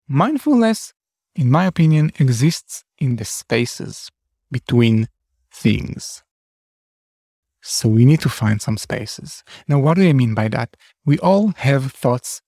mindfulness, 0.07 0.93
in 1.35 1.51
my 1.51 1.65
opinion, 1.65 2.11
exists 2.19 2.83
in 2.97 3.17
the 3.17 3.25
spaces 3.25 4.09
between 4.51 5.07
things. 5.51 6.23
So 7.61 7.89
we 7.89 8.05
need 8.05 8.21
to 8.21 8.29
find 8.29 8.61
some 8.61 8.77
spaces. 8.77 9.43
Now, 9.67 9.79
what 9.79 9.95
do 9.95 10.07
I 10.07 10.13
mean 10.13 10.35
by 10.35 10.49
that? 10.49 10.77
We 11.03 11.17
all 11.19 11.47
have 11.57 11.91
thoughts 11.91 12.41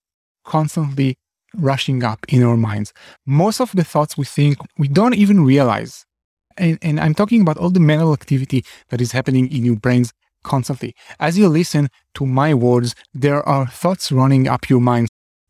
constantly 0.45 1.17
rushing 1.55 2.03
up 2.03 2.25
in 2.29 2.43
our 2.43 2.57
minds. 2.57 2.93
Most 3.25 3.59
of 3.59 3.71
the 3.71 3.83
thoughts 3.83 4.17
we 4.17 4.25
think 4.25 4.57
we 4.77 4.87
don't 4.87 5.15
even 5.15 5.43
realize. 5.43 6.05
And, 6.57 6.77
and 6.81 6.99
I'm 6.99 7.15
talking 7.15 7.41
about 7.41 7.57
all 7.57 7.71
the 7.71 7.79
mental 7.79 8.13
activity 8.13 8.63
that 8.89 9.01
is 9.01 9.11
happening 9.11 9.51
in 9.51 9.65
your 9.65 9.75
brains 9.75 10.13
constantly. 10.43 10.95
As 11.19 11.37
you 11.37 11.47
listen 11.47 11.89
to 12.15 12.25
my 12.25 12.53
words, 12.53 12.95
there 13.13 13.41
are 13.47 13.67
thoughts 13.67 14.11
running 14.11 14.47
up 14.47 14.69
your 14.69 14.81
mind. 14.81 15.07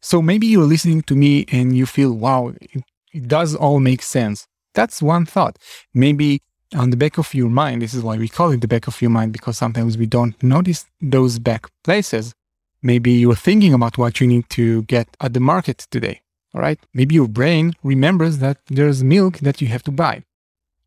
So 0.09 0.21
maybe 0.21 0.47
you're 0.47 0.63
listening 0.63 1.01
to 1.01 1.15
me 1.15 1.45
and 1.51 1.75
you 1.75 1.85
feel, 1.85 2.13
wow, 2.13 2.53
it, 2.61 2.81
it 3.11 3.27
does 3.27 3.53
all 3.53 3.81
make 3.81 4.01
sense. 4.01 4.47
That's 4.73 5.01
one 5.01 5.25
thought. 5.25 5.57
Maybe 5.93 6.41
on 6.73 6.91
the 6.91 6.95
back 6.95 7.17
of 7.17 7.33
your 7.33 7.49
mind. 7.49 7.81
This 7.81 7.93
is 7.93 8.03
why 8.03 8.15
we 8.17 8.29
call 8.29 8.51
it 8.51 8.61
the 8.61 8.69
back 8.69 8.87
of 8.87 9.01
your 9.01 9.11
mind 9.11 9.33
because 9.33 9.57
sometimes 9.57 9.97
we 9.97 10.05
don't 10.05 10.41
notice 10.41 10.85
those 11.01 11.39
back 11.39 11.67
places. 11.83 12.33
Maybe 12.81 13.11
you're 13.11 13.35
thinking 13.35 13.73
about 13.73 13.97
what 13.97 14.21
you 14.21 14.27
need 14.27 14.49
to 14.51 14.83
get 14.83 15.09
at 15.19 15.33
the 15.33 15.41
market 15.41 15.87
today. 15.91 16.21
All 16.53 16.61
right. 16.61 16.79
Maybe 16.93 17.15
your 17.15 17.27
brain 17.27 17.73
remembers 17.83 18.37
that 18.37 18.59
there's 18.67 19.03
milk 19.03 19.39
that 19.39 19.59
you 19.59 19.67
have 19.67 19.83
to 19.83 19.91
buy. 19.91 20.23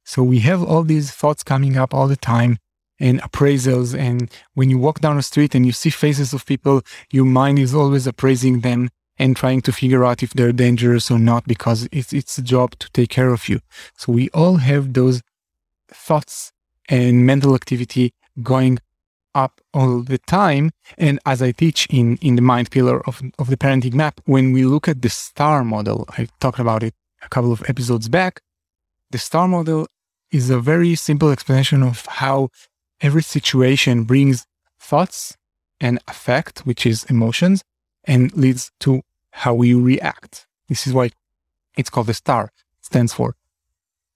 So 0.02 0.22
we 0.22 0.38
have 0.38 0.62
all 0.62 0.82
these 0.82 1.10
thoughts 1.10 1.42
coming 1.42 1.76
up 1.76 1.92
all 1.92 2.08
the 2.08 2.16
time 2.16 2.56
and 2.98 3.20
appraisals. 3.20 3.94
And 3.94 4.30
when 4.54 4.70
you 4.70 4.78
walk 4.78 5.00
down 5.00 5.16
the 5.16 5.22
street 5.22 5.54
and 5.54 5.66
you 5.66 5.72
see 5.72 5.90
faces 5.90 6.32
of 6.32 6.46
people, 6.46 6.80
your 7.10 7.26
mind 7.26 7.58
is 7.58 7.74
always 7.74 8.06
appraising 8.06 8.60
them 8.60 8.88
and 9.20 9.36
trying 9.36 9.60
to 9.60 9.70
figure 9.70 10.02
out 10.02 10.22
if 10.22 10.32
they're 10.32 10.50
dangerous 10.50 11.10
or 11.10 11.18
not 11.18 11.44
because 11.46 11.86
it's, 11.92 12.10
it's 12.14 12.38
a 12.38 12.42
job 12.42 12.70
to 12.78 12.90
take 12.92 13.10
care 13.10 13.32
of 13.34 13.50
you. 13.50 13.60
So 13.98 14.12
we 14.12 14.30
all 14.30 14.56
have 14.56 14.94
those 14.94 15.20
thoughts 15.88 16.52
and 16.88 17.26
mental 17.26 17.54
activity 17.54 18.14
going 18.42 18.78
up 19.34 19.60
all 19.74 20.00
the 20.00 20.16
time. 20.16 20.70
And 20.96 21.20
as 21.26 21.42
I 21.42 21.52
teach 21.52 21.86
in, 21.90 22.16
in 22.22 22.36
the 22.36 22.42
mind 22.42 22.70
pillar 22.70 23.06
of, 23.06 23.20
of 23.38 23.50
the 23.50 23.58
parenting 23.58 23.92
map, 23.92 24.22
when 24.24 24.52
we 24.52 24.64
look 24.64 24.88
at 24.88 25.02
the 25.02 25.10
star 25.10 25.64
model, 25.64 26.06
I 26.16 26.26
talked 26.40 26.58
about 26.58 26.82
it 26.82 26.94
a 27.22 27.28
couple 27.28 27.52
of 27.52 27.62
episodes 27.68 28.08
back. 28.08 28.40
The 29.10 29.18
star 29.18 29.46
model 29.46 29.86
is 30.32 30.48
a 30.48 30.58
very 30.58 30.94
simple 30.94 31.30
explanation 31.30 31.82
of 31.82 32.06
how 32.06 32.49
every 33.02 33.23
situation 33.23 34.04
brings 34.04 34.47
thoughts 34.78 35.36
and 35.78 35.99
affect, 36.08 36.60
which 36.60 36.86
is 36.86 37.04
emotions, 37.04 37.62
and 38.04 38.34
leads 38.34 38.71
to 38.80 39.02
how 39.32 39.54
we 39.54 39.75
react. 39.75 40.47
This 40.69 40.86
is 40.86 40.93
why 40.93 41.10
it's 41.76 41.90
called 41.90 42.06
the 42.06 42.14
star. 42.14 42.52
It 42.78 42.84
stands 42.84 43.12
for 43.12 43.36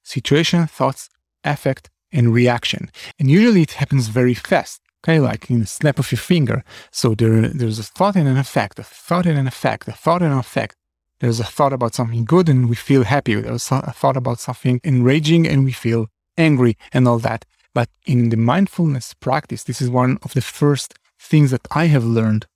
situation, 0.03 0.67
thoughts, 0.67 1.09
affect, 1.43 1.91
and 2.13 2.33
reaction. 2.33 2.91
And 3.19 3.31
usually 3.31 3.63
it 3.63 3.73
happens 3.73 4.09
very 4.09 4.35
fast, 4.35 4.81
okay, 5.03 5.19
like 5.19 5.51
in 5.51 5.63
a 5.63 5.67
snap 5.67 5.99
of 5.99 6.11
your 6.13 6.19
finger. 6.19 6.63
So 6.91 7.15
there, 7.15 7.49
there's 7.49 7.79
a 7.79 7.83
thought 7.83 8.17
and 8.17 8.29
an 8.29 8.37
effect, 8.37 8.79
a 8.79 8.85
thought 8.85 9.27
and 9.27 9.39
an 9.39 9.47
effect, 9.47 9.89
a 9.89 9.93
thought 9.93 10.23
and 10.23 10.33
an 10.33 10.39
effect. 10.39 10.77
There's 11.21 11.41
a 11.41 11.45
thought 11.45 11.73
about 11.73 11.95
something 11.95 12.25
good 12.25 12.49
and 12.49 12.69
we 12.69 12.77
feel 12.77 13.05
happy. 13.05 13.35
There's 13.35 13.71
a 13.71 13.93
thought 13.93 14.17
about 14.17 14.41
something 14.41 14.81
enraging 14.85 15.47
and 15.47 15.65
we 15.65 15.73
feel 15.73 16.09
angry 16.37 16.77
and 16.93 17.09
all 17.09 17.19
that. 17.21 17.45
But 17.73 17.89
in 18.07 18.29
the 18.29 18.37
mindfulness 18.37 19.15
practice, 19.15 19.65
this 19.65 19.81
is 19.81 19.91
one 19.91 20.19
of 20.23 20.35
the 20.35 20.43
first 20.43 20.95
things 21.19 21.51
that 21.51 21.67
I 21.71 21.87
have 21.87 22.05
learned 22.05 22.47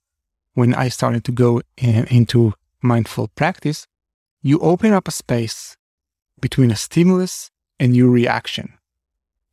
when 0.59 0.73
I 0.75 0.89
started 0.89 1.23
to 1.23 1.31
go 1.31 1.61
in, 1.77 2.05
into 2.05 2.53
mindful 2.81 3.29
practice. 3.29 3.87
You 4.41 4.59
open 4.59 4.91
up 4.93 5.07
a 5.07 5.11
space 5.11 5.77
between 6.39 6.71
a 6.71 6.75
stimulus 6.75 7.49
and 7.79 7.95
your 7.95 8.09
reaction 8.09 8.73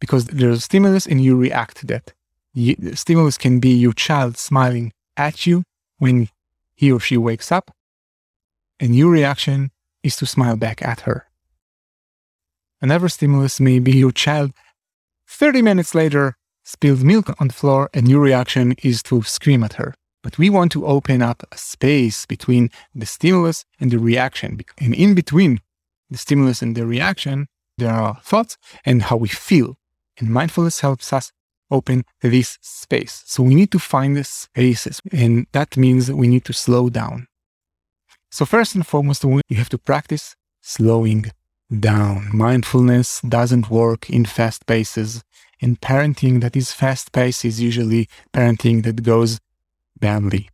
because 0.01 0.27
there's 0.27 0.59
a 0.59 0.69
stimulus 0.71 1.07
and 1.07 1.23
you 1.23 1.37
react 1.37 1.79
to 1.79 1.87
that. 1.87 2.12
the 2.55 2.97
stimulus 2.97 3.38
can 3.38 3.61
be 3.61 3.73
your 3.85 3.92
child 3.92 4.37
smiling 4.37 4.92
at 5.16 5.47
you 5.47 5.62
when 5.99 6.29
he 6.75 6.92
or 6.92 7.01
she 7.01 7.16
wakes 7.16 7.51
up, 7.51 7.71
and 8.81 8.95
your 8.95 9.11
reaction 9.11 9.71
is 10.03 10.16
to 10.16 10.27
smile 10.27 10.57
back 10.57 10.83
at 10.83 11.01
her. 11.01 11.27
Another 12.81 13.09
stimulus 13.09 13.61
may 13.61 13.79
be 13.79 13.97
your 13.97 14.12
child 14.12 14.51
30 15.27 15.62
minutes 15.62 15.95
later 15.95 16.37
spilled 16.62 17.03
milk 17.03 17.35
on 17.40 17.49
the 17.49 17.55
floor, 17.55 17.88
and 17.95 18.09
your 18.09 18.21
reaction 18.21 18.75
is 18.83 19.03
to 19.05 19.23
scream 19.23 19.62
at 19.62 19.75
her. 19.75 19.95
But 20.27 20.39
we 20.39 20.51
want 20.51 20.73
to 20.73 20.85
open 20.87 21.23
up 21.23 21.45
a 21.53 21.57
space 21.57 22.27
between 22.27 22.71
the 22.93 23.07
stimulus 23.07 23.65
and 23.79 23.93
the 23.93 24.01
reaction. 24.01 24.59
And 24.77 24.93
in 24.93 25.15
between 25.15 25.61
the 26.11 26.19
stimulus 26.19 26.62
and 26.62 26.77
the 26.77 26.85
reaction, 26.85 27.47
there 27.79 27.93
are 27.93 28.19
thoughts 28.25 28.57
and 28.85 29.03
how 29.03 29.19
we 29.19 29.29
feel. 29.29 29.77
And 30.19 30.29
mindfulness 30.29 30.81
helps 30.81 31.12
us 31.12 31.31
open 31.71 32.03
this 32.23 32.59
space. 32.61 33.23
So 33.25 33.45
we 33.45 33.55
need 33.55 33.71
to 33.71 33.79
find 33.79 34.17
the 34.17 34.25
spaces, 34.25 35.01
and 35.12 35.47
that 35.53 35.77
means 35.77 36.11
we 36.11 36.27
need 36.27 36.45
to 36.47 36.53
slow 36.53 36.91
down. 36.91 37.29
So, 38.33 38.45
first 38.45 38.75
and 38.75 38.85
foremost, 38.85 39.23
you 39.23 39.57
have 39.57 39.69
to 39.69 39.79
practice 39.79 40.35
slowing 40.61 41.27
down. 41.71 42.31
Mindfulness 42.33 43.21
doesn't 43.21 43.71
work 43.71 44.11
in 44.11 44.25
fast 44.25 44.67
paces. 44.67 45.23
In 45.61 45.77
parenting 45.77 46.41
that 46.41 46.57
is 46.57 46.73
fast 46.73 47.12
paced 47.12 47.45
is 47.45 47.61
usually 47.61 48.09
parenting 48.35 48.83
that 48.83 49.05
goes 49.05 49.39
badly 49.99 50.51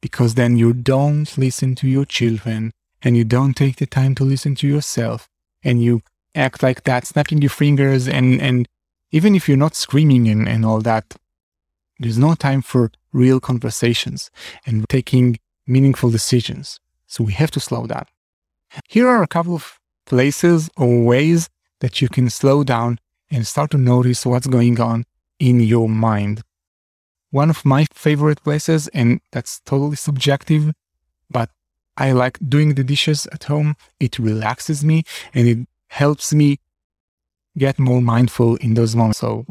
because 0.00 0.34
then 0.34 0.56
you 0.56 0.72
don't 0.72 1.36
listen 1.36 1.74
to 1.76 1.88
your 1.88 2.04
children 2.04 2.72
and 3.02 3.16
you 3.16 3.24
don't 3.24 3.54
take 3.54 3.76
the 3.76 3.86
time 3.86 4.14
to 4.14 4.24
listen 4.24 4.54
to 4.56 4.66
yourself 4.66 5.28
and 5.62 5.82
you 5.82 6.02
act 6.34 6.62
like 6.62 6.84
that, 6.84 7.06
snapping 7.06 7.40
your 7.40 7.50
fingers 7.50 8.06
and, 8.06 8.40
and 8.40 8.68
even 9.10 9.34
if 9.34 9.48
you're 9.48 9.56
not 9.56 9.74
screaming 9.74 10.28
and, 10.28 10.48
and 10.48 10.64
all 10.64 10.80
that, 10.80 11.16
there's 11.98 12.18
no 12.18 12.34
time 12.34 12.62
for 12.62 12.90
real 13.12 13.40
conversations 13.40 14.30
and 14.66 14.88
taking 14.88 15.38
meaningful 15.66 16.10
decisions. 16.10 16.78
So 17.06 17.24
we 17.24 17.32
have 17.32 17.50
to 17.52 17.60
slow 17.60 17.86
down. 17.86 18.06
Here 18.88 19.08
are 19.08 19.22
a 19.22 19.28
couple 19.28 19.54
of 19.54 19.78
places 20.04 20.68
or 20.76 21.02
ways 21.02 21.48
that 21.80 22.00
you 22.00 22.08
can 22.08 22.30
slow 22.30 22.64
down 22.64 22.98
and 23.30 23.46
start 23.46 23.70
to 23.70 23.78
notice 23.78 24.26
what's 24.26 24.46
going 24.46 24.80
on 24.80 25.04
in 25.38 25.60
your 25.60 25.88
mind. 25.88 26.42
One 27.30 27.50
of 27.50 27.64
my 27.64 27.86
favorite 27.92 28.42
places, 28.42 28.88
and 28.88 29.20
that's 29.32 29.60
totally 29.60 29.96
subjective, 29.96 30.72
but 31.30 31.50
I 31.96 32.12
like 32.12 32.38
doing 32.46 32.74
the 32.74 32.84
dishes 32.84 33.26
at 33.32 33.44
home. 33.44 33.76
It 33.98 34.18
relaxes 34.18 34.84
me 34.84 35.04
and 35.32 35.48
it 35.48 35.66
helps 35.88 36.32
me 36.34 36.58
get 37.56 37.78
more 37.78 38.02
mindful 38.02 38.56
in 38.56 38.74
those 38.74 38.94
moments. 38.94 39.20
So 39.20 39.46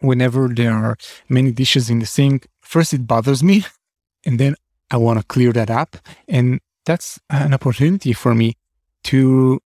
whenever 0.00 0.48
there 0.48 0.72
are 0.72 0.96
many 1.28 1.52
dishes 1.52 1.88
in 1.88 2.00
the 2.00 2.06
sink, 2.06 2.48
first 2.60 2.92
it 2.92 3.06
bothers 3.06 3.42
me 3.42 3.64
and 4.26 4.38
then 4.38 4.56
I 4.90 4.96
want 4.96 5.20
to 5.20 5.24
clear 5.24 5.52
that 5.52 5.70
up. 5.70 5.96
And 6.26 6.60
that's 6.84 7.20
an 7.30 7.54
opportunity 7.54 8.12
for 8.12 8.34
me 8.34 8.56
to 9.04 9.60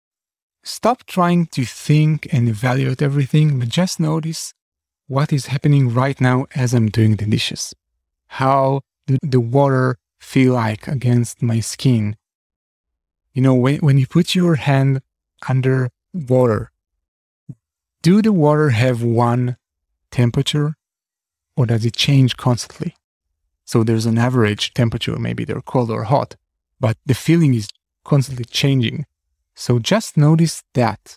stop 0.63 1.05
trying 1.05 1.47
to 1.47 1.65
think 1.65 2.29
and 2.33 2.49
evaluate 2.49 3.01
everything, 3.01 3.59
but 3.59 3.69
just 3.69 3.99
notice 3.99 4.53
what 5.07 5.33
is 5.33 5.47
happening 5.47 5.93
right 5.93 6.21
now 6.21 6.47
as 6.55 6.75
I'm 6.75 6.89
doing 6.89 7.17
the 7.17 7.27
dishes. 7.27 7.75
How 8.27 8.81
do 9.07 9.19
the 9.23 9.41
water 9.41 9.99
feel 10.19 10.55
like 10.55 10.89
against 10.89 11.43
my 11.43 11.61
skin? 11.61 12.17
You 13.33 13.43
know, 13.43 13.55
when, 13.55 13.79
when 13.79 13.99
you 13.99 14.07
put 14.07 14.35
your 14.35 14.55
hand 14.57 15.03
under 15.49 15.91
water 16.13 16.71
do 18.05 18.21
the 18.21 18.35
water 18.35 18.69
have 18.69 19.03
one 19.03 19.57
temperature 20.11 20.75
or 21.57 21.65
does 21.65 21.87
it 21.87 21.97
change 21.97 22.37
constantly? 22.37 22.95
So 23.65 23.83
there's 23.83 24.05
an 24.05 24.19
average 24.19 24.75
temperature, 24.75 25.19
maybe 25.19 25.47
they're 25.47 25.63
cold 25.63 25.91
or 25.91 26.05
hot, 26.05 26.37
but 26.79 26.99
the 27.07 27.15
feeling 27.15 27.55
is 27.55 27.71
constantly 28.05 28.45
changing. 28.45 29.07
So 29.55 29.79
just 29.79 30.19
notice 30.19 30.63
that. 30.75 31.17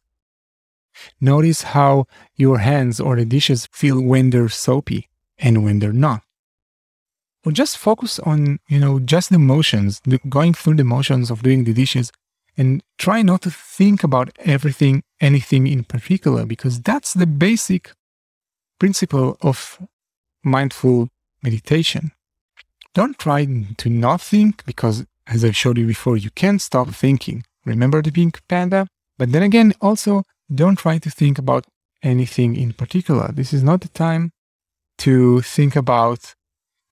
Notice 1.19 1.62
how 1.63 2.07
your 2.36 2.60
hands 2.60 2.99
or 2.99 3.15
the 3.15 3.25
dishes 3.25 3.67
feel 3.71 4.01
when 4.01 4.29
they're 4.29 4.49
soapy 4.49 5.10
and 5.38 5.63
when 5.63 5.79
they're 5.79 5.93
not. 5.93 6.21
Or 7.45 7.51
just 7.51 7.77
focus 7.77 8.19
on, 8.19 8.60
you 8.67 8.79
know, 8.79 8.99
just 8.99 9.29
the 9.29 9.39
motions, 9.39 10.01
the, 10.05 10.19
going 10.27 10.53
through 10.53 10.75
the 10.75 10.83
motions 10.83 11.31
of 11.31 11.43
doing 11.43 11.63
the 11.63 11.73
dishes 11.73 12.12
and 12.57 12.83
try 12.97 13.21
not 13.21 13.43
to 13.43 13.51
think 13.51 14.03
about 14.03 14.36
everything, 14.39 15.03
anything 15.21 15.67
in 15.67 15.83
particular, 15.83 16.45
because 16.45 16.81
that's 16.81 17.13
the 17.13 17.27
basic 17.27 17.91
principle 18.79 19.38
of 19.41 19.79
mindful 20.43 21.10
meditation. 21.43 22.12
Don't 22.93 23.17
try 23.19 23.45
to 23.77 23.89
not 23.89 24.21
think 24.21 24.65
because, 24.65 25.05
as 25.27 25.45
I've 25.45 25.55
showed 25.55 25.77
you 25.77 25.86
before, 25.86 26.17
you 26.17 26.31
can't 26.31 26.62
stop 26.62 26.89
thinking. 26.89 27.43
Remember 27.63 28.01
the 28.01 28.12
pink 28.12 28.41
panda? 28.47 28.88
But 29.17 29.31
then 29.31 29.43
again, 29.43 29.73
also 29.81 30.23
don't 30.53 30.77
try 30.77 30.97
to 30.99 31.10
think 31.10 31.38
about 31.38 31.65
anything 32.03 32.55
in 32.55 32.73
particular. 32.73 33.31
This 33.31 33.53
is 33.53 33.63
not 33.63 33.81
the 33.81 33.89
time 33.89 34.31
to 34.99 35.41
think 35.41 35.75
about 35.75 36.33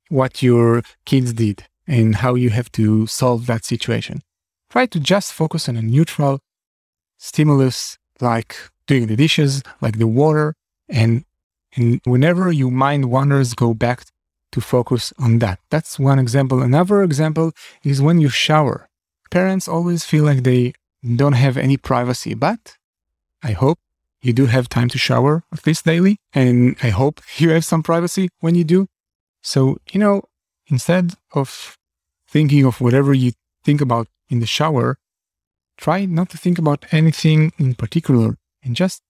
what 0.10 0.44
your 0.44 0.84
kids 1.06 1.34
did 1.34 1.66
and 1.88 2.18
how 2.18 2.36
you 2.36 2.50
have 2.50 2.72
to 2.74 3.08
solve 3.08 3.46
that 3.48 3.66
situation. 3.66 4.22
Try 4.70 4.86
to 4.88 5.00
just 5.00 5.34
focus 5.34 5.70
on 5.70 5.78
a 5.78 5.82
neutral 5.82 6.40
stimulus 7.18 7.98
like 8.20 8.56
doing 8.88 9.08
the 9.08 9.16
dishes, 9.16 9.64
like 9.82 9.98
the 9.98 10.08
water, 10.08 10.54
and, 10.90 11.26
and 11.76 12.02
whenever 12.06 12.52
your 12.52 12.72
mind 12.72 13.10
wanders, 13.10 13.54
go 13.54 13.74
back 13.74 14.04
to 14.52 14.62
focus 14.62 15.12
on 15.20 15.40
that. 15.40 15.60
That's 15.70 16.00
one 16.00 16.20
example. 16.20 16.62
Another 16.62 17.04
example 17.04 17.52
is 17.84 18.02
when 18.02 18.22
you 18.22 18.30
shower. 18.30 18.88
Parents 19.32 19.68
always 19.68 20.06
feel 20.06 20.24
like 20.24 20.44
they 20.44 20.74
don't 21.16 21.34
have 21.34 21.58
any 21.58 21.78
privacy, 21.78 22.34
but 22.34 22.76
I 23.46 23.52
hope 23.52 23.78
you 24.22 24.34
do 24.34 24.48
have 24.48 24.68
time 24.68 24.90
to 24.90 24.98
shower 24.98 25.44
at 25.54 25.68
least 25.68 25.86
daily. 25.86 26.18
And 26.34 26.76
I 26.82 26.90
hope 26.90 27.22
you 27.38 27.52
have 27.52 27.64
some 27.64 27.84
privacy 27.84 28.30
when 28.40 28.56
you 28.56 28.64
do. 28.64 28.88
So, 29.44 29.78
you 29.92 30.00
know, 30.00 30.24
instead 30.68 31.14
of 31.34 31.78
thinking 32.28 32.66
of 32.66 32.82
whatever 32.82 33.14
you 33.14 33.34
think 33.64 33.82
about 33.82 34.08
in 34.30 34.40
the 34.40 34.48
shower, 34.48 34.98
try 35.78 36.06
not 36.06 36.30
to 36.32 36.38
think 36.38 36.58
about 36.58 36.86
anything 36.92 37.52
in 37.60 37.76
particular 37.76 38.38
and 38.64 38.76
just 38.76 39.04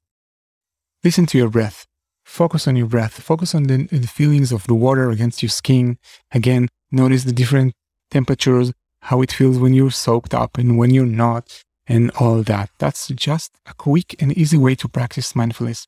listen 1.04 1.26
to 1.28 1.38
your 1.38 1.50
breath. 1.50 1.86
Focus 2.26 2.67
on 2.67 2.76
your 2.76 2.88
breath. 2.88 3.21
Focus 3.21 3.56
on 3.56 3.63
the, 3.63 3.88
the 3.89 4.08
feelings 4.08 4.52
of 4.52 4.67
the 4.67 4.76
water 4.76 5.12
against 5.12 5.41
your 5.41 5.50
skin. 5.50 5.98
Again, 6.32 6.67
notice 6.91 7.24
the 7.24 7.32
different 7.32 7.74
temperatures, 8.12 8.74
how 9.04 9.21
it 9.21 9.32
feels 9.32 9.60
when 9.60 9.74
you're 9.74 9.91
soaked 9.91 10.34
up 10.34 10.58
and 10.58 10.78
when 10.78 10.91
you're 10.93 11.06
not 11.06 11.63
and 11.88 12.12
all 12.19 12.43
that. 12.43 12.69
That's 12.80 13.08
just 13.10 13.52
a 13.65 13.74
quick 13.74 14.15
and 14.21 14.32
easy 14.38 14.58
way 14.58 14.76
to 14.76 14.88
practice 14.88 15.36
mindfulness 15.36 15.88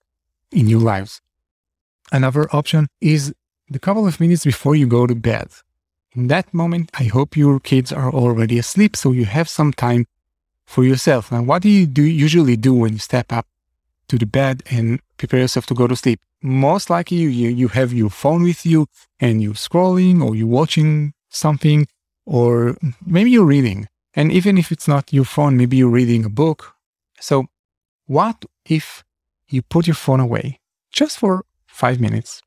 in 0.52 0.68
your 0.68 0.82
lives. 0.82 1.22
Another 2.12 2.48
option 2.56 2.88
is 3.02 3.34
the 3.70 3.80
couple 3.80 4.08
of 4.08 4.20
minutes 4.20 4.46
before 4.46 4.76
you 4.76 4.88
go 4.88 5.08
to 5.08 5.16
bed. 5.16 5.50
In 6.14 6.28
that 6.28 6.54
moment, 6.54 6.90
I 6.98 7.04
hope 7.04 7.36
your 7.36 7.60
kids 7.60 7.92
are 7.92 8.12
already 8.12 8.58
asleep, 8.58 8.96
so 8.96 9.12
you 9.12 9.26
have 9.26 9.50
some 9.50 9.74
time 9.74 10.06
for 10.66 10.84
yourself. 10.84 11.32
Now, 11.32 11.44
what 11.44 11.62
do 11.62 11.70
you 11.70 11.86
do 11.86 12.04
usually 12.04 12.56
do 12.56 12.74
when 12.74 12.94
you 12.94 13.00
step 13.00 13.32
up 13.32 13.46
to 14.08 14.18
the 14.18 14.26
bed 14.26 14.64
and 14.72 15.00
prepare 15.18 15.42
yourself 15.42 15.66
to 15.68 15.74
go 15.74 15.88
to 15.88 15.96
sleep? 15.96 16.22
Most 16.42 16.90
likely, 16.90 17.18
you, 17.18 17.50
you 17.50 17.68
have 17.70 17.94
your 17.94 18.10
phone 18.10 18.44
with 18.44 18.66
you 18.66 18.88
and 19.20 19.42
you're 19.42 19.54
scrolling 19.54 20.24
or 20.24 20.36
you're 20.36 20.48
watching 20.48 21.14
something, 21.30 21.88
or 22.26 22.78
maybe 23.06 23.32
you're 23.32 23.46
reading. 23.46 23.88
And 24.18 24.32
even 24.32 24.58
if 24.58 24.72
it's 24.72 24.88
not 24.88 25.14
your 25.14 25.26
phone, 25.26 25.58
maybe 25.58 25.78
you're 25.78 25.92
reading 25.92 26.26
a 26.26 26.30
book. 26.30 26.74
So, 27.20 27.46
what 28.08 28.46
if 28.66 29.04
you 29.48 29.62
put 29.62 29.86
your 29.86 29.96
phone 29.96 30.20
away 30.20 30.60
just 30.92 31.20
for 31.20 31.46
five 31.68 32.00
minutes 32.00 32.42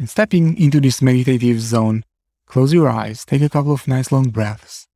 and 0.00 0.10
stepping 0.10 0.60
into 0.60 0.80
this 0.80 1.00
meditative 1.00 1.60
zone, 1.60 2.02
close 2.46 2.72
your 2.72 2.88
eyes, 2.88 3.24
take 3.24 3.42
a 3.42 3.48
couple 3.48 3.72
of 3.72 3.86
nice 3.86 4.10
long 4.10 4.30
breaths, 4.30 4.88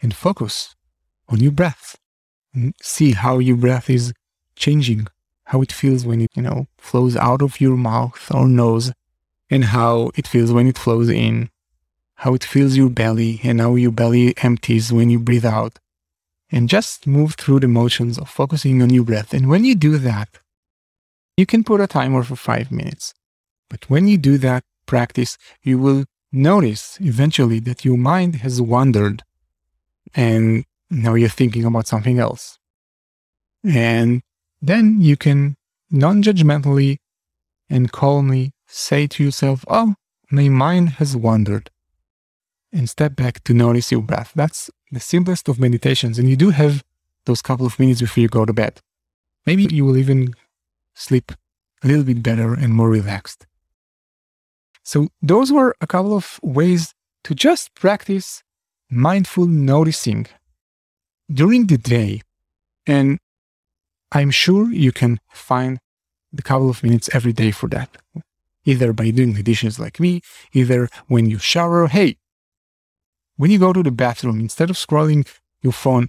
and 0.00 0.16
focus 0.16 0.74
on 1.28 1.40
your 1.40 1.52
breath. 1.52 1.96
And 2.54 2.74
see 2.80 3.12
how 3.12 3.38
your 3.38 3.58
breath 3.58 3.90
is 3.90 4.14
changing, 4.56 5.06
how 5.44 5.60
it 5.60 5.70
feels 5.70 6.06
when 6.06 6.22
it, 6.22 6.30
you 6.34 6.40
know, 6.40 6.66
flows 6.78 7.14
out 7.14 7.42
of 7.42 7.60
your 7.60 7.76
mouth 7.76 8.30
or 8.32 8.48
nose, 8.48 8.90
and 9.50 9.66
how 9.66 10.12
it 10.14 10.26
feels 10.26 10.50
when 10.50 10.66
it 10.66 10.78
flows 10.78 11.10
in 11.10 11.50
how 12.16 12.34
it 12.34 12.44
fills 12.44 12.76
your 12.76 12.90
belly 12.90 13.40
and 13.42 13.60
how 13.60 13.74
your 13.74 13.92
belly 13.92 14.34
empties 14.42 14.92
when 14.92 15.10
you 15.10 15.18
breathe 15.18 15.44
out. 15.44 15.78
And 16.50 16.68
just 16.68 17.06
move 17.06 17.34
through 17.34 17.60
the 17.60 17.68
motions 17.68 18.18
of 18.18 18.28
focusing 18.28 18.80
on 18.80 18.90
your 18.90 19.04
breath. 19.04 19.34
And 19.34 19.48
when 19.48 19.64
you 19.64 19.74
do 19.74 19.98
that, 19.98 20.28
you 21.36 21.44
can 21.44 21.64
put 21.64 21.80
a 21.80 21.86
timer 21.86 22.22
for 22.22 22.36
five 22.36 22.70
minutes. 22.70 23.12
But 23.68 23.90
when 23.90 24.06
you 24.06 24.16
do 24.16 24.38
that 24.38 24.62
practice, 24.86 25.36
you 25.62 25.78
will 25.78 26.04
notice 26.32 26.98
eventually 27.00 27.58
that 27.60 27.84
your 27.84 27.98
mind 27.98 28.36
has 28.36 28.62
wandered 28.62 29.22
and 30.14 30.64
now 30.88 31.14
you're 31.14 31.28
thinking 31.28 31.64
about 31.64 31.86
something 31.86 32.18
else. 32.18 32.58
And 33.64 34.22
then 34.62 35.00
you 35.00 35.16
can 35.16 35.56
non 35.90 36.22
judgmentally 36.22 36.98
and 37.68 37.90
calmly 37.90 38.52
say 38.66 39.06
to 39.08 39.24
yourself, 39.24 39.64
Oh, 39.68 39.94
my 40.30 40.48
mind 40.48 40.90
has 40.90 41.16
wandered 41.16 41.70
and 42.72 42.88
step 42.88 43.16
back 43.16 43.42
to 43.44 43.54
notice 43.54 43.90
your 43.92 44.02
breath. 44.02 44.32
That's 44.34 44.70
the 44.90 45.00
simplest 45.00 45.48
of 45.48 45.58
meditations. 45.58 46.18
And 46.18 46.28
you 46.28 46.36
do 46.36 46.50
have 46.50 46.84
those 47.24 47.42
couple 47.42 47.66
of 47.66 47.78
minutes 47.78 48.00
before 48.00 48.22
you 48.22 48.28
go 48.28 48.44
to 48.44 48.52
bed. 48.52 48.80
Maybe 49.44 49.64
you 49.70 49.84
will 49.84 49.96
even 49.96 50.34
sleep 50.94 51.32
a 51.82 51.86
little 51.86 52.04
bit 52.04 52.22
better 52.22 52.54
and 52.54 52.72
more 52.72 52.90
relaxed. 52.90 53.46
So, 54.82 55.08
those 55.20 55.52
were 55.52 55.74
a 55.80 55.86
couple 55.86 56.16
of 56.16 56.38
ways 56.42 56.94
to 57.24 57.34
just 57.34 57.74
practice 57.74 58.42
mindful 58.88 59.46
noticing 59.46 60.26
during 61.32 61.66
the 61.66 61.76
day. 61.76 62.22
And 62.86 63.18
I'm 64.12 64.30
sure 64.30 64.70
you 64.70 64.92
can 64.92 65.18
find 65.32 65.78
the 66.32 66.42
couple 66.42 66.70
of 66.70 66.82
minutes 66.82 67.10
every 67.12 67.32
day 67.32 67.50
for 67.50 67.68
that. 67.70 67.96
Either 68.64 68.92
by 68.92 69.10
doing 69.10 69.34
the 69.34 69.42
dishes 69.42 69.78
like 69.78 69.98
me, 70.00 70.20
either 70.52 70.88
when 71.08 71.28
you 71.28 71.38
shower. 71.38 71.86
Hey, 71.88 72.16
when 73.36 73.50
you 73.50 73.58
go 73.58 73.72
to 73.72 73.82
the 73.82 73.90
bathroom, 73.90 74.40
instead 74.40 74.70
of 74.70 74.76
scrolling 74.76 75.26
your 75.62 75.72
phone, 75.72 76.08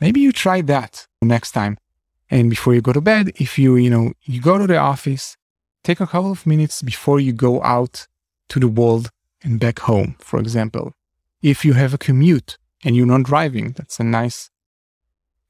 maybe 0.00 0.20
you 0.20 0.32
try 0.32 0.60
that 0.62 1.06
next 1.20 1.52
time. 1.52 1.78
And 2.30 2.48
before 2.48 2.74
you 2.74 2.80
go 2.80 2.92
to 2.92 3.00
bed, 3.00 3.32
if 3.36 3.58
you, 3.58 3.76
you 3.76 3.90
know, 3.90 4.12
you 4.22 4.40
go 4.40 4.58
to 4.58 4.66
the 4.66 4.78
office, 4.78 5.36
take 5.84 6.00
a 6.00 6.06
couple 6.06 6.32
of 6.32 6.46
minutes 6.46 6.80
before 6.82 7.20
you 7.20 7.32
go 7.32 7.62
out 7.62 8.06
to 8.48 8.58
the 8.58 8.68
world 8.68 9.10
and 9.42 9.60
back 9.60 9.80
home, 9.80 10.16
for 10.18 10.38
example. 10.38 10.92
If 11.42 11.64
you 11.64 11.74
have 11.74 11.92
a 11.92 11.98
commute 11.98 12.56
and 12.84 12.96
you're 12.96 13.06
not 13.06 13.24
driving, 13.24 13.72
that's 13.72 13.98
a 14.00 14.04
nice 14.04 14.50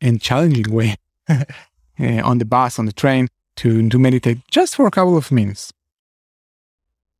and 0.00 0.20
challenging 0.20 0.72
way 0.72 0.96
eh, 1.28 2.20
on 2.20 2.38
the 2.38 2.44
bus, 2.44 2.78
on 2.78 2.86
the 2.86 2.92
train 2.92 3.28
to, 3.56 3.88
to 3.88 3.98
meditate 3.98 4.38
just 4.50 4.74
for 4.74 4.86
a 4.86 4.90
couple 4.90 5.16
of 5.16 5.30
minutes. 5.30 5.72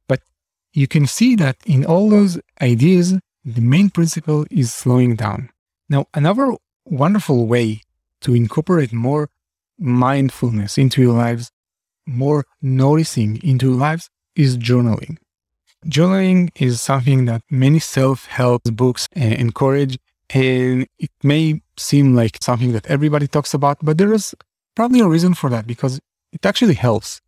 But 0.09 0.21
you 0.73 0.89
can 0.89 1.07
see 1.07 1.37
that 1.37 1.57
in 1.67 1.85
all 1.85 2.09
those 2.09 2.41
ideas, 2.61 3.15
the 3.45 3.61
main 3.61 3.91
principle 3.91 4.47
is 4.51 4.73
slowing 4.73 5.17
down. 5.17 5.51
Now, 5.89 6.07
another 6.15 6.55
wonderful 6.85 7.47
way 7.47 7.83
to 8.21 8.35
incorporate 8.35 8.93
more 8.93 9.31
mindfulness 9.79 10.79
into 10.79 11.03
your 11.03 11.15
lives, 11.15 11.51
more 12.07 12.45
noticing 12.61 13.43
into 13.43 13.71
your 13.71 13.77
lives, 13.77 14.11
is 14.37 14.57
journaling. 14.57 15.19
Journaling 15.87 16.51
is 16.55 16.81
something 16.81 17.25
that 17.25 17.43
many 17.51 17.81
self 17.81 18.27
help 18.27 18.63
books 18.65 19.09
encourage, 19.13 19.99
and 20.31 20.87
it 20.99 21.11
may 21.23 21.61
seem 21.77 22.15
like 22.15 22.39
something 22.41 22.73
that 22.73 22.87
everybody 22.87 23.27
talks 23.27 23.53
about, 23.53 23.79
but 23.83 23.99
there 23.99 24.13
is 24.13 24.35
probably 24.77 25.01
a 25.01 25.09
reason 25.09 25.35
for 25.35 25.51
that 25.51 25.67
because 25.67 26.01
it 26.33 26.47
actually 26.47 26.75
helps. 26.75 27.21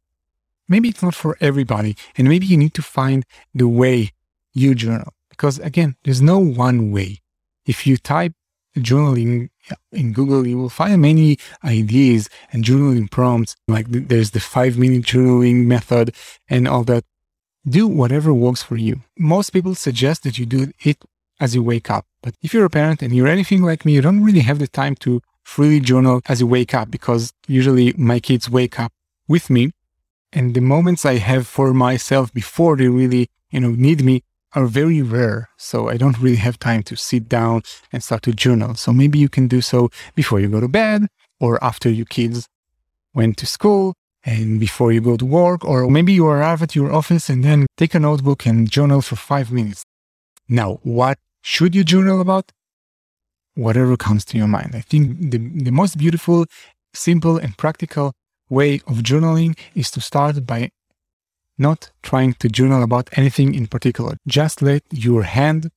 Maybe 0.68 0.88
it's 0.88 1.03
not 1.03 1.14
for 1.14 1.37
everybody, 1.40 1.96
and 2.16 2.29
maybe 2.29 2.46
you 2.46 2.57
need 2.57 2.74
to 2.74 2.83
find 2.83 3.27
the 3.53 3.68
way 3.68 4.12
you 4.55 4.74
journal. 4.74 5.12
Because 5.37 5.59
again, 5.59 5.97
there's 6.05 6.23
no 6.23 6.38
one 6.38 6.92
way. 6.92 7.20
If 7.66 7.87
you 7.87 7.97
type 7.97 8.35
journaling 8.77 9.51
in 9.92 10.12
Google, 10.12 10.47
you 10.47 10.59
will 10.59 10.68
find 10.68 11.01
many 11.01 11.38
ideas 11.64 12.29
and 12.53 12.64
journaling 12.64 13.11
prompts. 13.11 13.57
Like 13.68 13.87
there's 13.88 14.33
the 14.33 14.40
five 14.40 14.79
minute 14.79 15.05
journaling 15.05 15.66
method 15.66 16.14
and 16.49 16.68
all 16.68 16.85
that. 16.85 17.05
Do 17.66 17.88
whatever 17.88 18.35
works 18.35 18.62
for 18.62 18.77
you. 18.77 19.01
Most 19.18 19.51
people 19.51 19.75
suggest 19.75 20.23
that 20.25 20.38
you 20.38 20.44
do 20.44 20.73
it 20.85 20.99
as 21.40 21.55
you 21.55 21.62
wake 21.62 21.90
up. 21.90 22.05
But 22.23 22.35
if 22.42 22.53
you're 22.53 22.66
a 22.66 22.70
parent 22.70 23.03
and 23.03 23.14
you're 23.14 23.27
anything 23.27 23.62
like 23.62 23.85
me, 23.85 23.94
you 23.94 24.03
don't 24.03 24.23
really 24.23 24.40
have 24.40 24.59
the 24.59 24.68
time 24.68 24.94
to 24.97 25.23
freely 25.42 25.81
journal 25.81 26.20
as 26.27 26.40
you 26.40 26.47
wake 26.47 26.75
up 26.75 26.90
because 26.90 27.33
usually 27.47 27.94
my 27.97 28.20
kids 28.20 28.51
wake 28.51 28.79
up 28.79 28.92
with 29.29 29.49
me. 29.49 29.73
And 30.33 30.55
the 30.55 30.61
moments 30.61 31.07
I 31.07 31.16
have 31.16 31.47
for 31.47 31.73
myself 31.73 32.35
before 32.35 32.77
they 32.77 32.88
really, 32.88 33.31
you 33.51 33.61
know, 33.61 33.70
need 33.70 34.05
me 34.05 34.23
are 34.54 34.66
very 34.66 35.02
rare. 35.02 35.48
So 35.56 35.88
I 35.88 35.96
don't 35.96 36.18
really 36.18 36.36
have 36.36 36.58
time 36.58 36.82
to 36.84 36.96
sit 36.96 37.28
down 37.28 37.62
and 37.92 38.02
start 38.02 38.22
to 38.22 38.32
journal. 38.32 38.74
So 38.74 38.92
maybe 38.92 39.18
you 39.18 39.28
can 39.28 39.48
do 39.48 39.60
so 39.60 39.90
before 40.14 40.40
you 40.40 40.48
go 40.48 40.60
to 40.60 40.68
bed 40.68 41.06
or 41.40 41.62
after 41.62 41.90
your 41.90 42.06
kids 42.06 42.48
went 43.14 43.36
to 43.38 43.46
school 43.46 43.94
and 44.24 44.58
before 44.58 44.90
you 44.92 45.00
go 45.00 45.16
to 45.16 45.26
work, 45.26 45.64
or 45.64 45.90
maybe 45.90 46.12
you 46.12 46.26
arrive 46.26 46.62
at 46.62 46.74
your 46.74 46.90
office 46.92 47.28
and 47.28 47.44
then 47.44 47.66
take 47.76 47.94
a 47.94 48.00
notebook 48.00 48.46
and 48.46 48.70
journal 48.70 49.02
for 49.02 49.16
five 49.16 49.52
minutes. 49.52 49.84
Now, 50.48 50.80
what 50.82 51.18
should 51.42 51.74
you 51.74 51.84
journal 51.84 52.20
about? 52.20 52.50
Whatever 53.54 53.96
comes 53.96 54.24
to 54.26 54.38
your 54.38 54.48
mind. 54.48 54.74
I 54.74 54.80
think 54.80 55.30
the, 55.30 55.38
the 55.38 55.70
most 55.70 55.98
beautiful, 55.98 56.46
simple, 56.94 57.36
and 57.36 57.56
practical 57.56 58.12
way 58.48 58.80
of 58.86 58.98
journaling 58.98 59.58
is 59.74 59.90
to 59.92 60.00
start 60.00 60.46
by 60.46 60.70
not 61.58 61.90
trying 62.02 62.34
to 62.34 62.48
journal 62.48 62.82
about 62.82 63.08
anything 63.12 63.54
in 63.54 63.66
particular. 63.66 64.16
Just 64.26 64.62
let 64.62 64.82
your 64.90 65.22
hand 65.22 65.70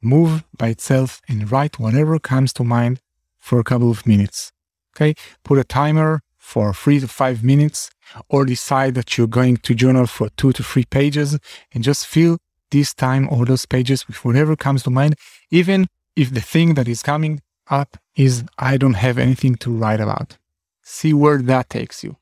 move 0.00 0.44
by 0.56 0.68
itself 0.68 1.20
and 1.28 1.50
write 1.50 1.78
whatever 1.78 2.18
comes 2.18 2.52
to 2.54 2.64
mind 2.64 3.00
for 3.38 3.58
a 3.58 3.64
couple 3.64 3.90
of 3.90 4.06
minutes. 4.06 4.52
Okay. 4.96 5.14
Put 5.44 5.58
a 5.58 5.64
timer 5.64 6.20
for 6.38 6.74
three 6.74 7.00
to 7.00 7.08
five 7.08 7.42
minutes 7.42 7.90
or 8.28 8.44
decide 8.44 8.94
that 8.94 9.16
you're 9.16 9.26
going 9.26 9.56
to 9.58 9.74
journal 9.74 10.06
for 10.06 10.28
two 10.30 10.52
to 10.52 10.62
three 10.62 10.84
pages 10.84 11.38
and 11.72 11.84
just 11.84 12.06
fill 12.06 12.38
this 12.70 12.92
time 12.92 13.28
or 13.30 13.44
those 13.44 13.64
pages 13.64 14.06
with 14.06 14.24
whatever 14.24 14.56
comes 14.56 14.82
to 14.82 14.90
mind, 14.90 15.14
even 15.50 15.86
if 16.16 16.32
the 16.32 16.40
thing 16.40 16.74
that 16.74 16.88
is 16.88 17.02
coming 17.02 17.40
up 17.70 17.96
is 18.16 18.44
I 18.58 18.76
don't 18.76 18.94
have 18.94 19.18
anything 19.18 19.54
to 19.56 19.70
write 19.70 20.00
about. 20.00 20.36
See 20.82 21.14
where 21.14 21.40
that 21.42 21.70
takes 21.70 22.02
you. 22.02 22.16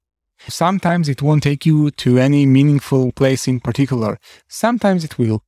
Sometimes 0.49 1.09
it 1.09 1.23
won't 1.23 1.43
take 1.43 1.67
you 1.67 1.91
to 1.91 2.19
any 2.19 2.47
meaningful 2.47 3.13
place 3.13 3.47
in 3.47 3.61
particular. 3.61 4.19
Sometimes 4.49 5.05
it 5.05 5.19
will. 5.19 5.43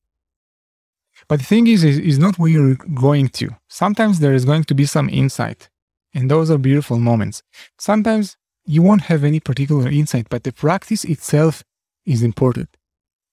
But 1.27 1.39
the 1.39 1.45
thing 1.45 1.67
is, 1.67 1.83
is, 1.83 2.19
not 2.19 2.37
where 2.37 2.49
you're 2.49 2.75
going 2.75 3.29
to. 3.29 3.49
Sometimes 3.67 4.19
there 4.19 4.33
is 4.33 4.45
going 4.45 4.65
to 4.65 4.75
be 4.75 4.85
some 4.85 5.09
insight. 5.09 5.69
And 6.13 6.29
those 6.29 6.51
are 6.51 6.57
beautiful 6.57 6.99
moments. 6.99 7.41
Sometimes 7.79 8.37
you 8.65 8.81
won't 8.81 9.03
have 9.03 9.23
any 9.23 9.39
particular 9.39 9.89
insight, 9.89 10.27
but 10.29 10.43
the 10.43 10.51
practice 10.51 11.03
itself 11.03 11.63
is 12.05 12.21
important. 12.21 12.69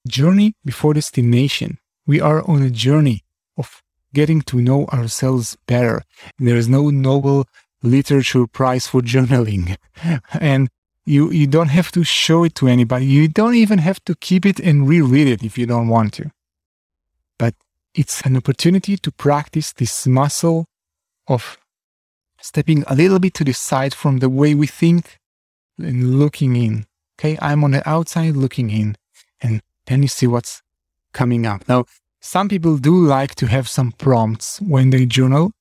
Journey 0.09 0.55
before 0.65 0.95
destination. 0.95 1.79
We 2.07 2.21
are 2.21 2.49
on 2.49 2.63
a 2.63 2.71
journey 2.71 3.25
of 3.57 3.83
getting 4.15 4.41
to 4.43 4.61
know 4.61 4.87
ourselves 4.87 5.57
better. 5.67 6.03
There 6.39 6.57
is 6.57 6.69
no 6.69 6.91
Nobel 6.91 7.47
Literature 7.83 8.47
Prize 8.47 8.87
for 8.87 9.03
journaling. 9.03 9.77
and 10.41 10.71
you, 11.07 11.31
you 11.31 11.47
don't 11.47 11.69
have 11.69 11.91
to 11.93 12.05
show 12.05 12.45
it 12.45 12.55
to 12.57 12.69
anybody. 12.69 13.07
You 13.07 13.29
don't 13.29 13.55
even 13.55 13.79
have 13.79 14.05
to 14.05 14.15
keep 14.15 14.45
it 14.45 14.61
and 14.61 14.89
reread 14.89 15.27
it 15.27 15.43
if 15.43 15.57
you 15.57 15.67
don't 15.67 15.89
want 15.89 16.13
to. 16.15 16.31
But 17.39 17.55
it's 17.95 18.21
an 18.23 18.37
opportunity 18.37 18.97
to 18.97 19.11
practice 19.11 19.73
this 19.73 20.07
muscle 20.07 20.67
of 21.27 21.59
stepping 22.41 22.85
a 22.87 22.95
little 22.95 23.19
bit 23.19 23.35
to 23.35 23.45
the 23.45 23.53
side 23.53 23.95
from 23.95 24.19
the 24.19 24.29
way 24.29 24.55
we 24.55 24.67
think 24.67 25.19
and 25.79 26.19
looking 26.19 26.57
in. 26.57 26.87
Okay, 27.19 27.39
I'm 27.41 27.65
on 27.65 27.73
the 27.73 27.89
outside 27.89 28.37
looking 28.37 28.71
in, 28.71 28.97
and 29.43 29.61
then 29.87 30.03
you 30.03 30.09
see 30.09 30.27
what's 30.27 30.63
coming 31.13 31.45
up. 31.45 31.69
Now, 31.69 31.85
some 32.21 32.49
people 32.49 32.79
do 32.79 32.97
like 32.97 33.35
to 33.37 33.47
have 33.47 33.69
some 33.69 33.93
prompts 33.93 34.61
when 34.61 34.91
they 34.91 35.07
journal, 35.07 35.53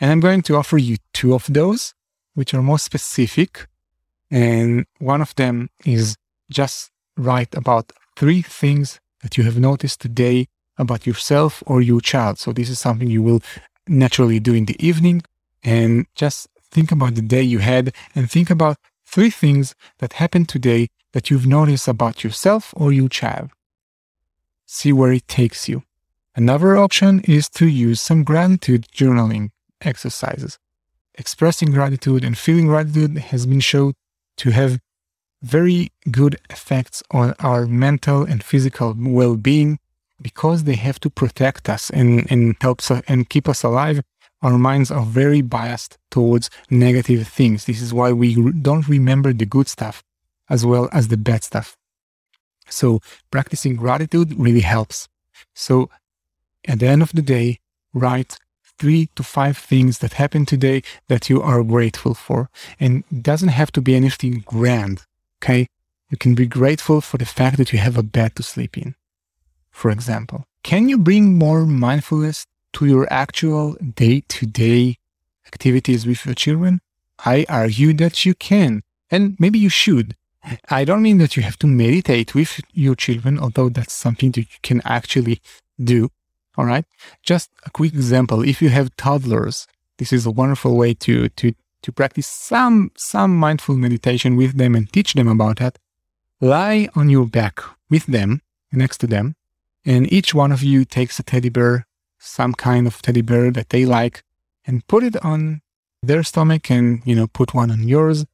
and 0.00 0.10
I'm 0.10 0.20
going 0.20 0.42
to 0.42 0.56
offer 0.56 0.78
you 0.78 0.96
two 1.12 1.34
of 1.34 1.46
those, 1.52 1.94
which 2.34 2.54
are 2.54 2.62
more 2.62 2.78
specific 2.78 3.66
and 4.32 4.86
one 4.98 5.20
of 5.20 5.34
them 5.34 5.68
is 5.84 6.16
just 6.50 6.90
write 7.18 7.54
about 7.54 7.92
three 8.16 8.40
things 8.40 8.98
that 9.20 9.36
you 9.36 9.44
have 9.44 9.58
noticed 9.58 10.00
today 10.00 10.46
about 10.78 11.06
yourself 11.06 11.62
or 11.66 11.82
your 11.82 12.00
child. 12.00 12.38
So 12.38 12.50
this 12.50 12.70
is 12.70 12.80
something 12.80 13.10
you 13.10 13.22
will 13.22 13.42
naturally 13.86 14.40
do 14.40 14.54
in 14.54 14.64
the 14.64 14.84
evening 14.84 15.22
and 15.62 16.06
just 16.14 16.48
think 16.70 16.90
about 16.90 17.14
the 17.14 17.22
day 17.22 17.42
you 17.42 17.58
had 17.58 17.94
and 18.14 18.30
think 18.30 18.48
about 18.48 18.78
three 19.04 19.28
things 19.28 19.74
that 19.98 20.14
happened 20.14 20.48
today 20.48 20.88
that 21.12 21.28
you've 21.28 21.46
noticed 21.46 21.86
about 21.86 22.24
yourself 22.24 22.72
or 22.74 22.90
your 22.90 23.10
child. 23.10 23.50
See 24.64 24.94
where 24.94 25.12
it 25.12 25.28
takes 25.28 25.68
you. 25.68 25.82
Another 26.34 26.78
option 26.78 27.20
is 27.20 27.50
to 27.50 27.66
use 27.66 28.00
some 28.00 28.24
gratitude 28.24 28.86
journaling 28.94 29.50
exercises. 29.82 30.58
Expressing 31.16 31.70
gratitude 31.70 32.24
and 32.24 32.38
feeling 32.38 32.68
gratitude 32.68 33.18
has 33.18 33.44
been 33.44 33.60
shown 33.60 33.92
to 34.38 34.50
have 34.50 34.80
very 35.42 35.90
good 36.10 36.38
effects 36.50 37.02
on 37.10 37.34
our 37.40 37.66
mental 37.66 38.22
and 38.22 38.42
physical 38.44 38.94
well-being 38.96 39.78
because 40.20 40.64
they 40.64 40.76
have 40.76 41.00
to 41.00 41.10
protect 41.10 41.68
us 41.68 41.90
and, 41.90 42.30
and 42.30 42.56
helps 42.60 42.90
us 42.90 43.02
and 43.08 43.28
keep 43.28 43.48
us 43.48 43.62
alive. 43.64 44.02
Our 44.40 44.58
minds 44.58 44.90
are 44.90 45.04
very 45.04 45.42
biased 45.42 45.98
towards 46.10 46.50
negative 46.70 47.26
things. 47.26 47.64
This 47.64 47.80
is 47.80 47.92
why 47.92 48.12
we 48.12 48.34
don't 48.52 48.88
remember 48.88 49.32
the 49.32 49.46
good 49.46 49.68
stuff 49.68 50.02
as 50.48 50.64
well 50.64 50.88
as 50.92 51.08
the 51.08 51.16
bad 51.16 51.42
stuff. 51.42 51.76
So 52.68 53.00
practicing 53.30 53.76
gratitude 53.76 54.38
really 54.38 54.60
helps. 54.60 55.08
So 55.54 55.90
at 56.66 56.78
the 56.78 56.86
end 56.86 57.02
of 57.02 57.12
the 57.12 57.22
day 57.22 57.58
write 57.92 58.38
three 58.82 59.08
to 59.14 59.22
five 59.22 59.56
things 59.56 59.98
that 59.98 60.14
happened 60.14 60.48
today 60.48 60.82
that 61.06 61.30
you 61.30 61.40
are 61.40 61.62
grateful 61.62 62.14
for. 62.14 62.50
And 62.80 63.04
doesn't 63.30 63.56
have 63.60 63.70
to 63.72 63.80
be 63.80 63.94
anything 63.94 64.42
grand. 64.44 64.96
Okay. 65.38 65.68
You 66.10 66.18
can 66.18 66.34
be 66.34 66.46
grateful 66.46 67.00
for 67.00 67.16
the 67.16 67.32
fact 67.38 67.58
that 67.58 67.72
you 67.72 67.78
have 67.78 67.96
a 67.96 68.02
bed 68.02 68.34
to 68.36 68.42
sleep 68.42 68.76
in. 68.76 68.96
For 69.70 69.88
example, 69.90 70.44
can 70.64 70.88
you 70.88 70.98
bring 70.98 71.38
more 71.38 71.64
mindfulness 71.64 72.44
to 72.74 72.86
your 72.86 73.06
actual 73.24 73.76
day 74.02 74.24
to 74.34 74.46
day 74.46 74.96
activities 75.46 76.04
with 76.04 76.26
your 76.26 76.34
children? 76.34 76.80
I 77.24 77.46
argue 77.48 77.92
that 78.02 78.26
you 78.26 78.34
can, 78.34 78.82
and 79.12 79.36
maybe 79.38 79.60
you 79.60 79.68
should. 79.68 80.16
I 80.68 80.84
don't 80.84 81.02
mean 81.02 81.18
that 81.18 81.36
you 81.36 81.42
have 81.44 81.58
to 81.60 81.68
meditate 81.68 82.34
with 82.34 82.60
your 82.72 82.96
children, 82.96 83.38
although 83.38 83.68
that's 83.68 83.94
something 83.94 84.32
that 84.32 84.40
you 84.40 84.60
can 84.62 84.82
actually 84.84 85.40
do. 85.92 86.10
All 86.56 86.64
right. 86.64 86.84
Just 87.22 87.50
a 87.64 87.70
quick 87.70 87.94
example. 87.94 88.42
If 88.42 88.60
you 88.60 88.68
have 88.68 88.94
toddlers, 88.96 89.66
this 89.98 90.12
is 90.12 90.26
a 90.26 90.30
wonderful 90.30 90.76
way 90.76 90.94
to, 90.94 91.28
to, 91.30 91.54
to 91.82 91.92
practice 91.92 92.26
some, 92.26 92.90
some 92.96 93.36
mindful 93.36 93.76
meditation 93.76 94.36
with 94.36 94.56
them 94.56 94.74
and 94.74 94.92
teach 94.92 95.14
them 95.14 95.28
about 95.28 95.58
that. 95.58 95.78
Lie 96.40 96.88
on 96.94 97.08
your 97.08 97.26
back 97.26 97.60
with 97.88 98.06
them, 98.06 98.42
next 98.72 98.98
to 98.98 99.06
them, 99.06 99.36
and 99.84 100.12
each 100.12 100.34
one 100.34 100.52
of 100.52 100.62
you 100.62 100.84
takes 100.84 101.18
a 101.18 101.22
teddy 101.22 101.48
bear, 101.48 101.86
some 102.18 102.52
kind 102.52 102.86
of 102.86 103.00
teddy 103.00 103.22
bear 103.22 103.50
that 103.52 103.70
they 103.70 103.84
like, 103.84 104.24
and 104.66 104.86
put 104.86 105.04
it 105.04 105.16
on 105.24 105.62
their 106.02 106.22
stomach 106.22 106.70
and, 106.70 107.02
you 107.04 107.14
know, 107.14 107.26
put 107.28 107.54
one 107.54 107.70
on 107.70 107.86
yours 107.86 108.26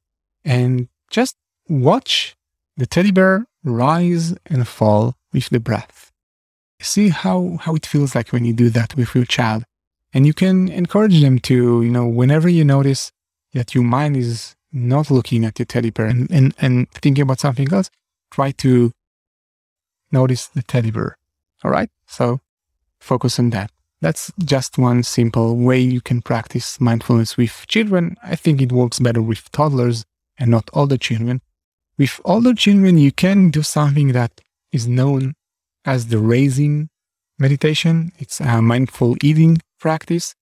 and 0.44 0.88
just 1.10 1.36
watch 1.68 2.36
the 2.76 2.86
teddy 2.86 3.10
bear 3.10 3.46
rise 3.62 4.34
and 4.46 4.66
fall 4.66 5.16
with 5.32 5.50
the 5.50 5.60
breath 5.60 6.10
see 6.80 7.08
how, 7.08 7.58
how 7.60 7.74
it 7.74 7.86
feels 7.86 8.14
like 8.14 8.32
when 8.32 8.44
you 8.44 8.52
do 8.52 8.70
that 8.70 8.96
with 8.96 9.14
your 9.14 9.24
child. 9.24 9.64
And 10.12 10.26
you 10.26 10.32
can 10.32 10.68
encourage 10.68 11.20
them 11.20 11.38
to, 11.40 11.82
you 11.82 11.90
know, 11.90 12.06
whenever 12.06 12.48
you 12.48 12.64
notice 12.64 13.12
that 13.52 13.74
your 13.74 13.84
mind 13.84 14.16
is 14.16 14.56
not 14.72 15.10
looking 15.10 15.44
at 15.44 15.58
your 15.58 15.66
teddy 15.66 15.90
bear 15.90 16.06
and, 16.06 16.30
and, 16.30 16.54
and 16.58 16.90
thinking 16.92 17.22
about 17.22 17.40
something 17.40 17.72
else, 17.72 17.90
try 18.30 18.50
to 18.52 18.92
notice 20.12 20.46
the 20.46 20.62
teddy 20.62 20.90
bear. 20.90 21.16
All 21.64 21.70
right. 21.70 21.90
So 22.06 22.40
focus 22.98 23.38
on 23.38 23.50
that. 23.50 23.70
That's 24.00 24.32
just 24.38 24.78
one 24.78 25.02
simple 25.02 25.56
way 25.56 25.80
you 25.80 26.00
can 26.00 26.22
practice 26.22 26.80
mindfulness 26.80 27.36
with 27.36 27.66
children. 27.66 28.16
I 28.22 28.36
think 28.36 28.62
it 28.62 28.70
works 28.70 29.00
better 29.00 29.20
with 29.20 29.50
toddlers 29.50 30.04
and 30.38 30.50
not 30.50 30.70
older 30.72 30.96
children. 30.96 31.40
With 31.98 32.20
older 32.24 32.54
children, 32.54 32.96
you 32.98 33.10
can 33.10 33.50
do 33.50 33.62
something 33.62 34.12
that 34.12 34.40
is 34.70 34.86
known 34.86 35.34
as 35.88 36.08
the 36.08 36.18
raisin 36.18 36.90
meditation. 37.38 38.12
It's 38.18 38.40
a 38.40 38.60
mindful 38.60 39.16
eating 39.22 39.62
practice. 39.80 40.34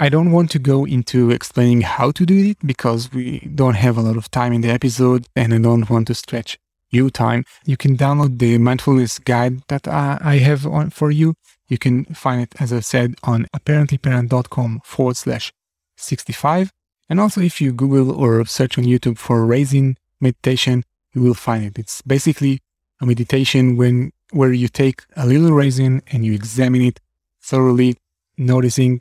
I 0.00 0.08
don't 0.08 0.32
want 0.32 0.50
to 0.52 0.58
go 0.58 0.84
into 0.84 1.30
explaining 1.30 1.80
how 1.82 2.10
to 2.12 2.24
do 2.24 2.38
it 2.50 2.58
because 2.64 3.12
we 3.12 3.40
don't 3.60 3.74
have 3.86 3.96
a 3.96 4.00
lot 4.08 4.16
of 4.16 4.30
time 4.30 4.52
in 4.52 4.60
the 4.60 4.70
episode 4.70 5.26
and 5.34 5.54
I 5.54 5.58
don't 5.58 5.88
want 5.90 6.06
to 6.08 6.14
stretch 6.14 6.58
you 6.90 7.10
time. 7.10 7.44
You 7.64 7.76
can 7.76 7.96
download 7.96 8.38
the 8.38 8.58
mindfulness 8.58 9.18
guide 9.18 9.62
that 9.68 9.86
I 9.86 10.36
have 10.48 10.66
on 10.66 10.90
for 10.90 11.10
you. 11.10 11.34
You 11.68 11.78
can 11.78 12.06
find 12.06 12.42
it, 12.42 12.54
as 12.60 12.72
I 12.72 12.80
said, 12.80 13.16
on 13.22 13.46
apparentlyparent.com 13.56 14.80
forward 14.84 15.16
slash 15.16 15.52
65. 15.96 16.70
And 17.10 17.20
also 17.20 17.40
if 17.40 17.60
you 17.60 17.72
Google 17.72 18.10
or 18.12 18.44
search 18.46 18.78
on 18.78 18.84
YouTube 18.84 19.18
for 19.18 19.44
raisin 19.46 19.96
meditation, 20.20 20.84
you 21.12 21.22
will 21.22 21.34
find 21.34 21.64
it. 21.64 21.78
It's 21.78 22.02
basically 22.02 22.60
a 23.00 23.06
meditation 23.06 23.76
when 23.76 24.12
where 24.30 24.52
you 24.52 24.68
take 24.68 25.02
a 25.16 25.26
little 25.26 25.52
raisin 25.52 26.02
and 26.12 26.24
you 26.24 26.32
examine 26.32 26.82
it 26.82 27.00
thoroughly, 27.40 27.96
noticing 28.36 29.00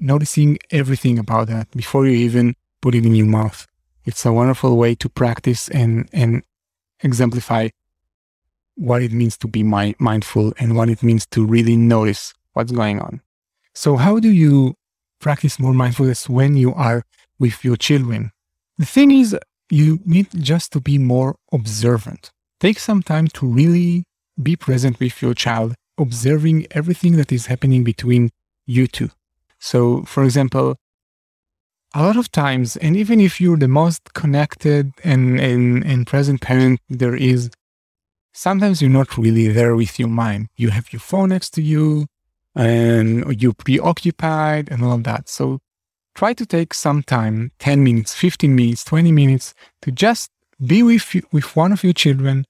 noticing 0.00 0.58
everything 0.70 1.18
about 1.18 1.48
that 1.48 1.68
before 1.72 2.06
you 2.06 2.12
even 2.12 2.54
put 2.80 2.94
it 2.94 3.04
in 3.04 3.14
your 3.14 3.26
mouth. 3.26 3.66
It's 4.04 4.24
a 4.24 4.32
wonderful 4.32 4.76
way 4.76 4.94
to 4.96 5.08
practice 5.08 5.68
and 5.68 6.08
and 6.12 6.42
exemplify 7.00 7.68
what 8.78 9.02
it 9.02 9.12
means 9.12 9.36
to 9.36 9.48
be 9.48 9.62
my, 9.62 9.94
mindful 9.98 10.52
and 10.58 10.76
what 10.76 10.88
it 10.88 11.02
means 11.02 11.26
to 11.26 11.44
really 11.44 11.76
notice 11.76 12.32
what's 12.52 12.70
going 12.72 13.00
on. 13.00 13.20
So, 13.74 13.96
how 13.96 14.20
do 14.20 14.30
you 14.30 14.74
practice 15.20 15.58
more 15.58 15.74
mindfulness 15.74 16.28
when 16.28 16.56
you 16.56 16.72
are 16.74 17.02
with 17.38 17.64
your 17.64 17.76
children? 17.76 18.30
The 18.78 18.86
thing 18.86 19.10
is, 19.10 19.36
you 19.70 20.00
need 20.04 20.28
just 20.42 20.72
to 20.72 20.80
be 20.80 20.96
more 20.98 21.36
observant. 21.52 22.30
Take 22.60 22.78
some 22.78 23.02
time 23.02 23.28
to 23.28 23.46
really 23.46 24.04
be 24.42 24.56
present 24.56 25.00
with 25.00 25.20
your 25.20 25.34
child, 25.34 25.74
observing 25.98 26.66
everything 26.70 27.16
that 27.16 27.32
is 27.32 27.46
happening 27.46 27.84
between 27.84 28.30
you 28.66 28.86
two. 28.86 29.10
So, 29.58 30.02
for 30.02 30.24
example, 30.24 30.76
a 31.94 32.02
lot 32.02 32.16
of 32.16 32.30
times, 32.30 32.76
and 32.76 32.96
even 32.96 33.20
if 33.20 33.40
you're 33.40 33.56
the 33.56 33.68
most 33.68 34.12
connected 34.14 34.92
and, 35.02 35.40
and, 35.40 35.84
and 35.84 36.06
present 36.06 36.40
parent 36.40 36.80
there 36.88 37.16
is, 37.16 37.50
sometimes 38.32 38.80
you're 38.82 38.90
not 38.90 39.16
really 39.16 39.48
there 39.48 39.74
with 39.74 39.98
your 39.98 40.08
mind. 40.08 40.48
You 40.56 40.70
have 40.70 40.92
your 40.92 41.00
phone 41.00 41.30
next 41.30 41.50
to 41.54 41.62
you 41.62 42.06
and 42.54 43.40
you're 43.40 43.54
preoccupied 43.54 44.70
and 44.70 44.84
all 44.84 44.92
of 44.92 45.04
that. 45.04 45.28
So 45.28 45.60
try 46.14 46.34
to 46.34 46.44
take 46.44 46.74
some 46.74 47.02
time 47.02 47.52
10 47.58 47.82
minutes, 47.82 48.14
15 48.14 48.54
minutes, 48.54 48.84
20 48.84 49.10
minutes 49.10 49.54
to 49.82 49.90
just 49.90 50.30
be 50.64 50.82
with, 50.82 51.14
with 51.32 51.56
one 51.56 51.72
of 51.72 51.82
your 51.82 51.94
children 51.94 52.44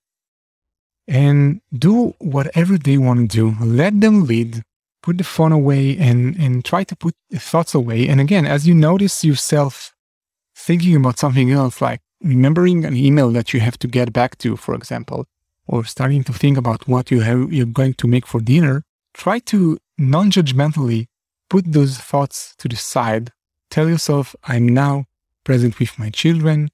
and 1.09 1.61
do 1.73 2.15
whatever 2.19 2.77
they 2.77 2.99
want 2.99 3.19
to 3.31 3.37
do. 3.37 3.65
Let 3.65 4.01
them 4.01 4.27
lead 4.27 4.63
put 5.03 5.17
the 5.17 5.25
phone 5.25 5.53
away 5.53 5.97
and, 5.97 6.37
and 6.37 6.65
try 6.65 6.85
to 6.85 6.95
put 6.95 7.15
the 7.31 7.39
thoughts 7.39 7.75
away. 7.75 8.07
And 8.09 8.21
again, 8.21 8.45
as 8.47 8.69
you 8.69 8.75
notice 8.75 9.25
yourself 9.25 9.95
thinking 10.55 10.95
about 10.97 11.19
something 11.19 11.51
else, 11.51 11.81
like 11.81 12.01
remembering 12.23 12.85
an 12.85 12.97
email 12.97 13.31
that 13.31 13.55
you 13.55 13.61
have 13.61 13.79
to 13.79 13.89
get 13.89 14.13
back 14.13 14.37
to, 14.39 14.57
for 14.57 14.75
example, 14.75 15.27
or 15.67 15.85
starting 15.85 16.25
to 16.25 16.33
think 16.33 16.59
about 16.59 16.87
what 16.87 17.11
you 17.11 17.21
have, 17.21 17.53
you're 17.53 17.67
going 17.67 17.95
to 17.95 18.07
make 18.07 18.27
for 18.27 18.41
dinner, 18.41 18.83
try 19.15 19.39
to 19.39 19.79
non 19.97 20.31
judgmentally 20.31 21.07
put 21.49 21.73
those 21.73 21.97
thoughts 21.97 22.55
to 22.57 22.69
the 22.69 22.77
side. 22.77 23.33
Tell 23.71 23.89
yourself, 23.89 24.37
I'm 24.45 24.69
now 24.69 25.07
present 25.45 25.79
with 25.79 25.99
my 25.99 26.11
children 26.11 26.71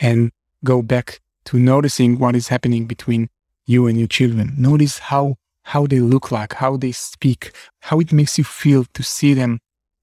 and 0.00 0.32
go 0.64 0.82
back 0.82 1.20
to 1.46 1.58
noticing 1.58 2.18
what 2.18 2.34
is 2.34 2.48
happening 2.48 2.86
between 2.86 3.28
you 3.66 3.86
and 3.86 3.98
your 3.98 4.08
children. 4.08 4.54
Notice 4.56 4.98
how 4.98 5.36
how 5.64 5.84
they 5.86 5.98
look 5.98 6.30
like, 6.30 6.54
how 6.54 6.76
they 6.76 6.92
speak, 6.92 7.50
how 7.80 7.98
it 7.98 8.12
makes 8.12 8.38
you 8.38 8.44
feel 8.44 8.84
to 8.94 9.02
see 9.02 9.34
them 9.34 9.58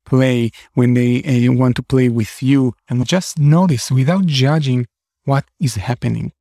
play 0.06 0.52
when 0.74 0.94
they 0.94 1.24
uh, 1.24 1.54
want 1.54 1.78
to 1.78 1.84
play 1.84 2.10
with 2.10 2.44
you 2.44 2.74
and 2.90 3.08
just 3.08 3.40
notice 3.40 3.90
without 3.90 4.26
judging 4.26 4.86
what 5.24 5.46
is 5.62 5.76
happening. 5.76 6.34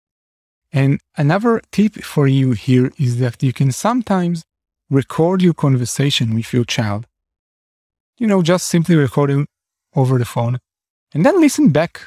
And 0.72 1.00
another 1.16 1.62
tip 1.70 1.94
for 2.02 2.26
you 2.26 2.52
here 2.52 2.90
is 2.98 3.18
that 3.20 3.40
you 3.42 3.52
can 3.52 3.70
sometimes 3.70 4.42
record 4.90 5.40
your 5.40 5.54
conversation 5.54 6.34
with 6.34 6.52
your 6.52 6.64
child. 6.64 7.06
You 8.18 8.26
know, 8.26 8.42
just 8.42 8.66
simply 8.66 8.96
recording 8.96 9.46
over 9.94 10.18
the 10.18 10.24
phone 10.24 10.58
and 11.14 11.24
then 11.24 11.40
listen 11.40 11.70
back 11.70 12.00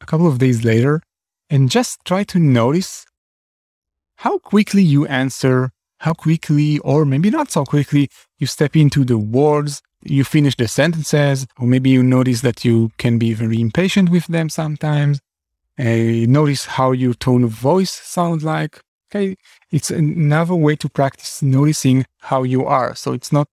a 0.00 0.06
couple 0.06 0.26
of 0.26 0.38
days 0.38 0.64
later 0.64 1.02
and 1.48 1.70
just 1.70 2.04
try 2.04 2.24
to 2.24 2.38
notice 2.38 3.04
how 4.20 4.38
quickly 4.38 4.82
you 4.82 5.06
answer 5.06 5.70
how 6.00 6.12
quickly, 6.12 6.78
or 6.80 7.06
maybe 7.06 7.30
not 7.30 7.50
so 7.50 7.64
quickly, 7.64 8.10
you 8.38 8.46
step 8.46 8.76
into 8.76 9.02
the 9.02 9.16
words, 9.16 9.80
you 10.02 10.24
finish 10.24 10.54
the 10.56 10.68
sentences, 10.68 11.46
or 11.58 11.66
maybe 11.66 11.88
you 11.88 12.02
notice 12.02 12.42
that 12.42 12.62
you 12.62 12.90
can 12.98 13.18
be 13.18 13.32
very 13.32 13.58
impatient 13.60 14.10
with 14.10 14.26
them 14.26 14.50
sometimes. 14.50 15.20
Uh, 15.78 16.26
notice 16.38 16.66
how 16.66 16.92
your 16.92 17.14
tone 17.14 17.44
of 17.44 17.50
voice 17.50 17.90
sounds 17.90 18.44
like. 18.44 18.80
Okay, 19.10 19.36
it's 19.70 19.90
another 19.90 20.54
way 20.54 20.76
to 20.76 20.88
practice 20.90 21.42
noticing 21.42 22.04
how 22.18 22.42
you 22.42 22.66
are. 22.66 22.94
So 22.94 23.14
it's 23.14 23.32
not 23.32 23.48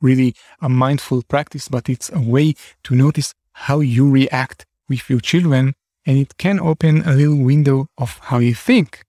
really 0.00 0.34
a 0.60 0.68
mindful 0.68 1.22
practice, 1.22 1.66
but 1.66 1.88
it's 1.88 2.10
a 2.12 2.20
way 2.20 2.54
to 2.84 2.94
notice 2.94 3.34
how 3.52 3.80
you 3.80 4.08
react 4.08 4.64
with 4.88 5.10
your 5.10 5.20
children, 5.20 5.74
and 6.06 6.18
it 6.18 6.36
can 6.38 6.60
open 6.60 7.02
a 7.02 7.14
little 7.14 7.42
window 7.42 7.88
of 7.98 8.18
how 8.22 8.38
you 8.38 8.54
think. 8.54 9.04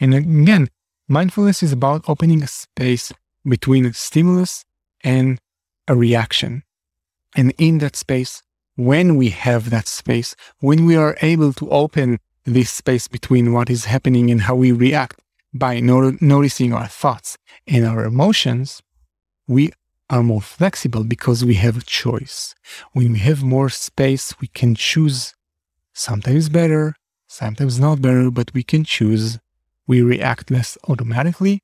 And 0.00 0.14
again, 0.14 0.68
Mindfulness 1.10 1.60
is 1.64 1.72
about 1.72 2.08
opening 2.08 2.40
a 2.40 2.46
space 2.46 3.12
between 3.44 3.84
a 3.84 3.92
stimulus 3.92 4.64
and 5.02 5.40
a 5.88 5.96
reaction. 5.96 6.62
And 7.34 7.52
in 7.58 7.78
that 7.78 7.96
space, 7.96 8.44
when 8.76 9.16
we 9.16 9.30
have 9.30 9.70
that 9.70 9.88
space, 9.88 10.36
when 10.60 10.86
we 10.86 10.94
are 10.94 11.16
able 11.20 11.52
to 11.54 11.68
open 11.70 12.20
this 12.44 12.70
space 12.70 13.08
between 13.08 13.52
what 13.52 13.68
is 13.68 13.86
happening 13.86 14.30
and 14.30 14.42
how 14.42 14.54
we 14.54 14.70
react 14.70 15.18
by 15.52 15.80
not- 15.80 16.22
noticing 16.22 16.72
our 16.72 16.86
thoughts 16.86 17.36
and 17.66 17.84
our 17.84 18.04
emotions, 18.04 18.80
we 19.48 19.72
are 20.08 20.22
more 20.22 20.42
flexible 20.42 21.02
because 21.02 21.44
we 21.44 21.54
have 21.54 21.76
a 21.76 21.82
choice. 21.82 22.54
When 22.92 23.14
we 23.14 23.18
have 23.18 23.42
more 23.42 23.68
space, 23.68 24.32
we 24.40 24.46
can 24.46 24.76
choose 24.76 25.34
sometimes 25.92 26.48
better, 26.48 26.94
sometimes 27.26 27.80
not 27.80 28.00
better, 28.00 28.30
but 28.30 28.54
we 28.54 28.62
can 28.62 28.84
choose 28.84 29.40
we 29.90 30.02
react 30.02 30.52
less 30.52 30.78
automatically 30.88 31.58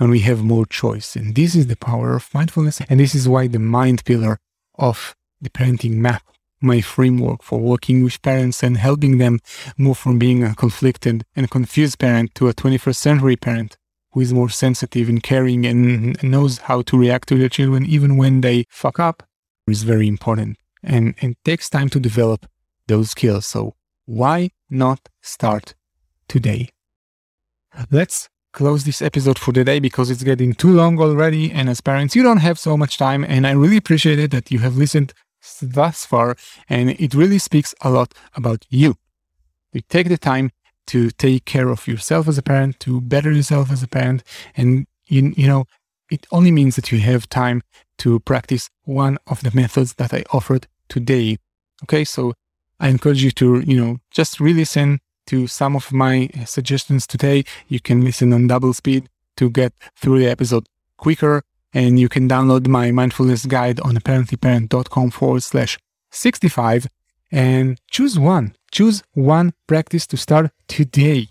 and 0.00 0.10
we 0.10 0.18
have 0.18 0.42
more 0.42 0.66
choice. 0.66 1.14
And 1.14 1.36
this 1.36 1.54
is 1.54 1.68
the 1.68 1.76
power 1.76 2.16
of 2.16 2.34
mindfulness. 2.34 2.80
And 2.88 2.98
this 2.98 3.14
is 3.14 3.28
why 3.28 3.46
the 3.46 3.60
mind 3.60 4.04
pillar 4.04 4.38
of 4.74 5.14
the 5.40 5.50
parenting 5.50 5.94
map, 6.06 6.24
my 6.60 6.80
framework 6.80 7.44
for 7.44 7.60
working 7.60 8.02
with 8.02 8.20
parents 8.22 8.64
and 8.64 8.76
helping 8.76 9.18
them 9.18 9.38
move 9.78 9.98
from 9.98 10.18
being 10.18 10.42
a 10.42 10.56
conflicted 10.56 11.22
and 11.36 11.48
confused 11.48 12.00
parent 12.00 12.34
to 12.34 12.48
a 12.48 12.54
21st 12.54 12.96
century 12.96 13.36
parent 13.36 13.76
who 14.10 14.20
is 14.20 14.32
more 14.32 14.50
sensitive 14.50 15.08
and 15.08 15.22
caring 15.22 15.64
and 15.64 16.20
knows 16.24 16.58
how 16.68 16.82
to 16.82 16.98
react 16.98 17.28
to 17.28 17.38
their 17.38 17.48
children 17.48 17.86
even 17.86 18.16
when 18.16 18.40
they 18.40 18.64
fuck 18.68 18.98
up 18.98 19.22
is 19.68 19.84
very 19.84 20.08
important 20.08 20.58
and, 20.82 21.14
and 21.20 21.36
takes 21.44 21.70
time 21.70 21.88
to 21.90 22.00
develop 22.00 22.46
those 22.88 23.10
skills. 23.10 23.46
So 23.46 23.76
why 24.06 24.50
not 24.68 25.08
start 25.22 25.74
today? 26.26 26.70
Let's 27.90 28.28
close 28.52 28.84
this 28.84 29.00
episode 29.00 29.38
for 29.38 29.52
the 29.52 29.64
day 29.64 29.78
because 29.78 30.10
it's 30.10 30.22
getting 30.22 30.54
too 30.54 30.72
long 30.72 30.98
already. 31.00 31.52
And 31.52 31.68
as 31.68 31.80
parents, 31.80 32.16
you 32.16 32.22
don't 32.22 32.38
have 32.38 32.58
so 32.58 32.76
much 32.76 32.98
time. 32.98 33.24
And 33.24 33.46
I 33.46 33.52
really 33.52 33.76
appreciate 33.76 34.18
it 34.18 34.30
that 34.32 34.50
you 34.50 34.58
have 34.60 34.76
listened 34.76 35.12
thus 35.62 36.04
far. 36.04 36.36
And 36.68 36.90
it 36.90 37.14
really 37.14 37.38
speaks 37.38 37.74
a 37.80 37.90
lot 37.90 38.12
about 38.34 38.66
you. 38.68 38.96
You 39.72 39.82
take 39.88 40.08
the 40.08 40.18
time 40.18 40.50
to 40.88 41.10
take 41.10 41.44
care 41.44 41.68
of 41.68 41.86
yourself 41.86 42.26
as 42.26 42.38
a 42.38 42.42
parent, 42.42 42.80
to 42.80 43.00
better 43.00 43.30
yourself 43.30 43.70
as 43.70 43.82
a 43.82 43.88
parent. 43.88 44.24
And, 44.56 44.86
you, 45.06 45.32
you 45.36 45.46
know, 45.46 45.66
it 46.10 46.26
only 46.32 46.50
means 46.50 46.74
that 46.76 46.90
you 46.90 46.98
have 46.98 47.28
time 47.28 47.62
to 47.98 48.18
practice 48.20 48.68
one 48.84 49.18
of 49.28 49.42
the 49.42 49.52
methods 49.54 49.94
that 49.94 50.12
I 50.12 50.24
offered 50.32 50.66
today. 50.88 51.36
Okay. 51.84 52.04
So 52.04 52.34
I 52.80 52.88
encourage 52.88 53.22
you 53.22 53.30
to, 53.32 53.60
you 53.60 53.80
know, 53.80 53.98
just 54.10 54.40
re 54.40 54.52
listen, 54.52 55.00
to 55.30 55.46
some 55.46 55.76
of 55.76 55.92
my 55.92 56.28
uh, 56.36 56.44
suggestions 56.44 57.06
today. 57.06 57.44
You 57.68 57.78
can 57.78 58.04
listen 58.04 58.32
on 58.32 58.48
double 58.48 58.74
speed 58.74 59.08
to 59.36 59.48
get 59.48 59.72
through 59.94 60.18
the 60.18 60.26
episode 60.26 60.66
quicker. 60.96 61.42
And 61.72 62.00
you 62.00 62.08
can 62.08 62.28
download 62.28 62.66
my 62.66 62.90
mindfulness 62.90 63.46
guide 63.46 63.78
on 63.80 63.94
apparentlyparent.com 63.94 65.10
forward 65.10 65.44
slash 65.44 65.78
65 66.10 66.88
and 67.30 67.78
choose 67.88 68.18
one. 68.18 68.56
Choose 68.72 69.04
one 69.14 69.52
practice 69.68 70.04
to 70.08 70.16
start 70.16 70.50
today. 70.66 71.28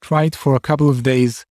Try 0.00 0.24
it 0.24 0.36
for 0.36 0.54
a 0.54 0.60
couple 0.60 0.88
of 0.88 1.02
days. 1.02 1.44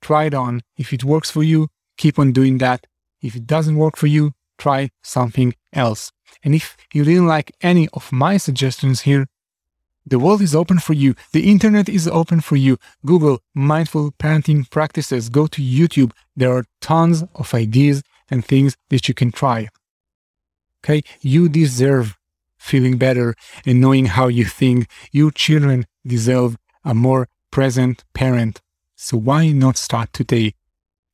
Try 0.00 0.24
it 0.24 0.34
on. 0.34 0.62
If 0.78 0.94
it 0.94 1.04
works 1.04 1.30
for 1.30 1.42
you, 1.42 1.68
keep 1.98 2.18
on 2.18 2.32
doing 2.32 2.56
that. 2.58 2.86
If 3.20 3.36
it 3.36 3.46
doesn't 3.46 3.76
work 3.76 3.98
for 3.98 4.06
you, 4.06 4.32
try 4.56 4.88
something 5.02 5.54
else. 5.74 6.12
And 6.42 6.54
if 6.54 6.78
you 6.94 7.04
didn't 7.04 7.26
like 7.26 7.52
any 7.60 7.88
of 7.92 8.10
my 8.10 8.38
suggestions 8.38 9.02
here, 9.02 9.26
the 10.06 10.18
world 10.18 10.42
is 10.42 10.54
open 10.54 10.78
for 10.78 10.92
you. 10.92 11.14
The 11.32 11.50
internet 11.50 11.88
is 11.88 12.06
open 12.06 12.40
for 12.40 12.56
you. 12.56 12.76
Google 13.06 13.40
mindful 13.54 14.12
parenting 14.12 14.68
practices. 14.70 15.30
Go 15.30 15.46
to 15.46 15.62
YouTube. 15.62 16.12
There 16.36 16.52
are 16.54 16.64
tons 16.80 17.24
of 17.34 17.54
ideas 17.54 18.02
and 18.30 18.44
things 18.44 18.76
that 18.90 19.08
you 19.08 19.14
can 19.14 19.32
try. 19.32 19.68
Okay. 20.84 21.02
You 21.22 21.48
deserve 21.48 22.16
feeling 22.58 22.98
better 22.98 23.34
and 23.64 23.80
knowing 23.80 24.06
how 24.06 24.28
you 24.28 24.44
think. 24.44 24.88
Your 25.10 25.30
children 25.30 25.86
deserve 26.06 26.56
a 26.84 26.94
more 26.94 27.28
present 27.50 28.04
parent. 28.12 28.60
So 28.96 29.16
why 29.16 29.52
not 29.52 29.78
start 29.78 30.12
today? 30.12 30.54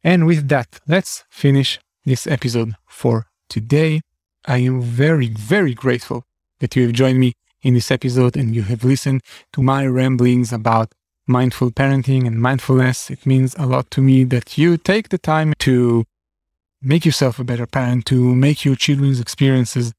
And 0.03 0.27
with 0.27 0.49
that, 0.49 0.81
let's 0.89 1.25
finish 1.31 1.79
this 2.05 2.27
episode 2.27 2.75
for 2.89 3.27
today. 3.49 4.01
I 4.47 4.59
am 4.59 4.81
very, 4.81 5.29
very 5.29 5.75
grateful 5.75 6.25
that 6.59 6.75
you 6.75 6.83
have 6.83 6.93
joined 6.93 7.21
me 7.21 7.35
in 7.63 7.75
this 7.75 7.91
episode 7.91 8.37
and 8.37 8.55
you 8.55 8.63
have 8.63 8.85
listened 8.85 9.23
to 9.53 9.63
my 9.63 9.87
ramblings 9.87 10.53
about 10.53 10.93
mindful 11.27 11.71
parenting 11.71 12.27
and 12.27 12.41
mindfulness, 12.41 13.11
it 13.11 13.25
means 13.25 13.55
a 13.59 13.67
lot 13.67 13.91
to 13.93 14.01
me 14.01 14.25
that 14.25 14.59
you 14.59 14.77
take 14.77 15.09
the 15.11 15.19
time 15.19 15.53
to 15.61 16.05
make 16.83 17.05
yourself 17.05 17.39
a 17.39 17.45
better 17.45 17.67
parent, 17.67 18.07
to 18.07 18.35
make 18.35 18.65
your 18.65 18.75
children's 18.75 19.21
experiences 19.21 19.93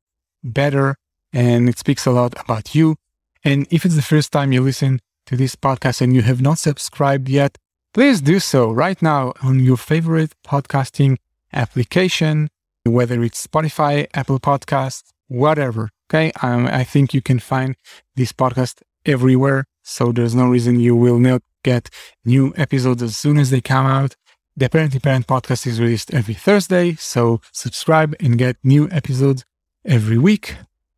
better. 0.43 0.95
And 1.33 1.69
it 1.69 1.79
speaks 1.79 2.05
a 2.05 2.11
lot 2.11 2.33
about 2.39 2.75
you. 2.75 2.95
And 3.43 3.65
if 3.71 3.85
it's 3.85 3.95
the 3.95 4.01
first 4.01 4.31
time 4.31 4.51
you 4.51 4.61
listen 4.61 4.99
to 5.27 5.37
this 5.37 5.55
podcast 5.55 6.01
and 6.01 6.13
you 6.13 6.21
have 6.23 6.41
not 6.41 6.59
subscribed 6.59 7.29
yet, 7.29 7.57
please 7.93 8.21
do 8.21 8.39
so 8.39 8.71
right 8.71 9.01
now 9.01 9.33
on 9.41 9.59
your 9.59 9.77
favorite 9.77 10.33
podcasting 10.45 11.17
application, 11.53 12.49
whether 12.83 13.23
it's 13.23 13.45
Spotify, 13.45 14.07
Apple 14.13 14.39
Podcasts, 14.39 15.11
whatever. 15.27 15.89
Okay. 16.11 16.33
Um, 16.41 16.67
I 16.67 16.83
think 16.83 17.13
you 17.13 17.21
can 17.21 17.39
find 17.39 17.77
this 18.17 18.33
podcast 18.33 18.81
everywhere. 19.05 19.63
So 19.81 20.11
there's 20.11 20.35
no 20.35 20.49
reason 20.49 20.77
you 20.77 20.93
will 20.93 21.19
not 21.19 21.41
get 21.63 21.89
new 22.25 22.53
episodes 22.57 23.01
as 23.01 23.15
soon 23.15 23.37
as 23.37 23.49
they 23.49 23.61
come 23.61 23.85
out. 23.85 24.17
The 24.57 24.65
Apparently 24.65 24.99
Parent 24.99 25.25
podcast 25.25 25.65
is 25.65 25.79
released 25.79 26.13
every 26.13 26.33
Thursday. 26.33 26.95
So 26.95 27.39
subscribe 27.53 28.13
and 28.19 28.37
get 28.37 28.57
new 28.61 28.89
episodes 28.91 29.45
every 29.85 30.17
week. 30.17 30.57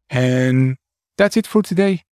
And 0.09 0.77
that's 1.15 1.37
it 1.37 1.45
for 1.45 1.61
today. 1.61 2.05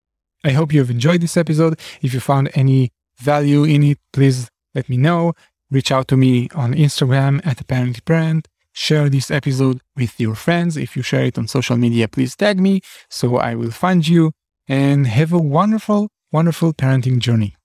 I 0.45 0.51
hope 0.51 0.71
you 0.71 0.81
have 0.81 0.91
enjoyed 0.91 1.23
this 1.23 1.39
episode. 1.39 1.81
If 2.03 2.13
you 2.13 2.21
found 2.21 2.51
any 2.53 2.93
value 3.17 3.65
in 3.65 3.83
it, 3.83 3.99
please 4.13 4.51
let 4.75 4.91
me 4.91 4.99
know. 4.99 5.33
Reach 5.71 5.91
out 5.91 6.07
to 6.09 6.19
me 6.19 6.51
on 6.55 6.75
Instagram 6.75 7.41
at 7.47 7.63
Apparently 7.63 8.03
Parent. 8.05 8.47
Share 8.73 9.09
this 9.09 9.31
episode 9.31 9.81
with 9.97 10.19
your 10.21 10.35
friends. 10.35 10.77
If 10.77 10.97
you 10.97 11.03
share 11.03 11.25
it 11.25 11.39
on 11.39 11.49
social 11.49 11.77
media, 11.77 12.09
please 12.09 12.37
tag 12.37 12.61
me 12.61 12.81
so 13.09 13.37
I 13.37 13.55
will 13.55 13.71
find 13.71 14.07
you 14.07 14.33
and 14.69 15.07
have 15.07 15.33
a 15.33 15.39
wonderful, 15.39 16.09
wonderful 16.33 16.73
parenting 16.73 17.19
journey. 17.19 17.57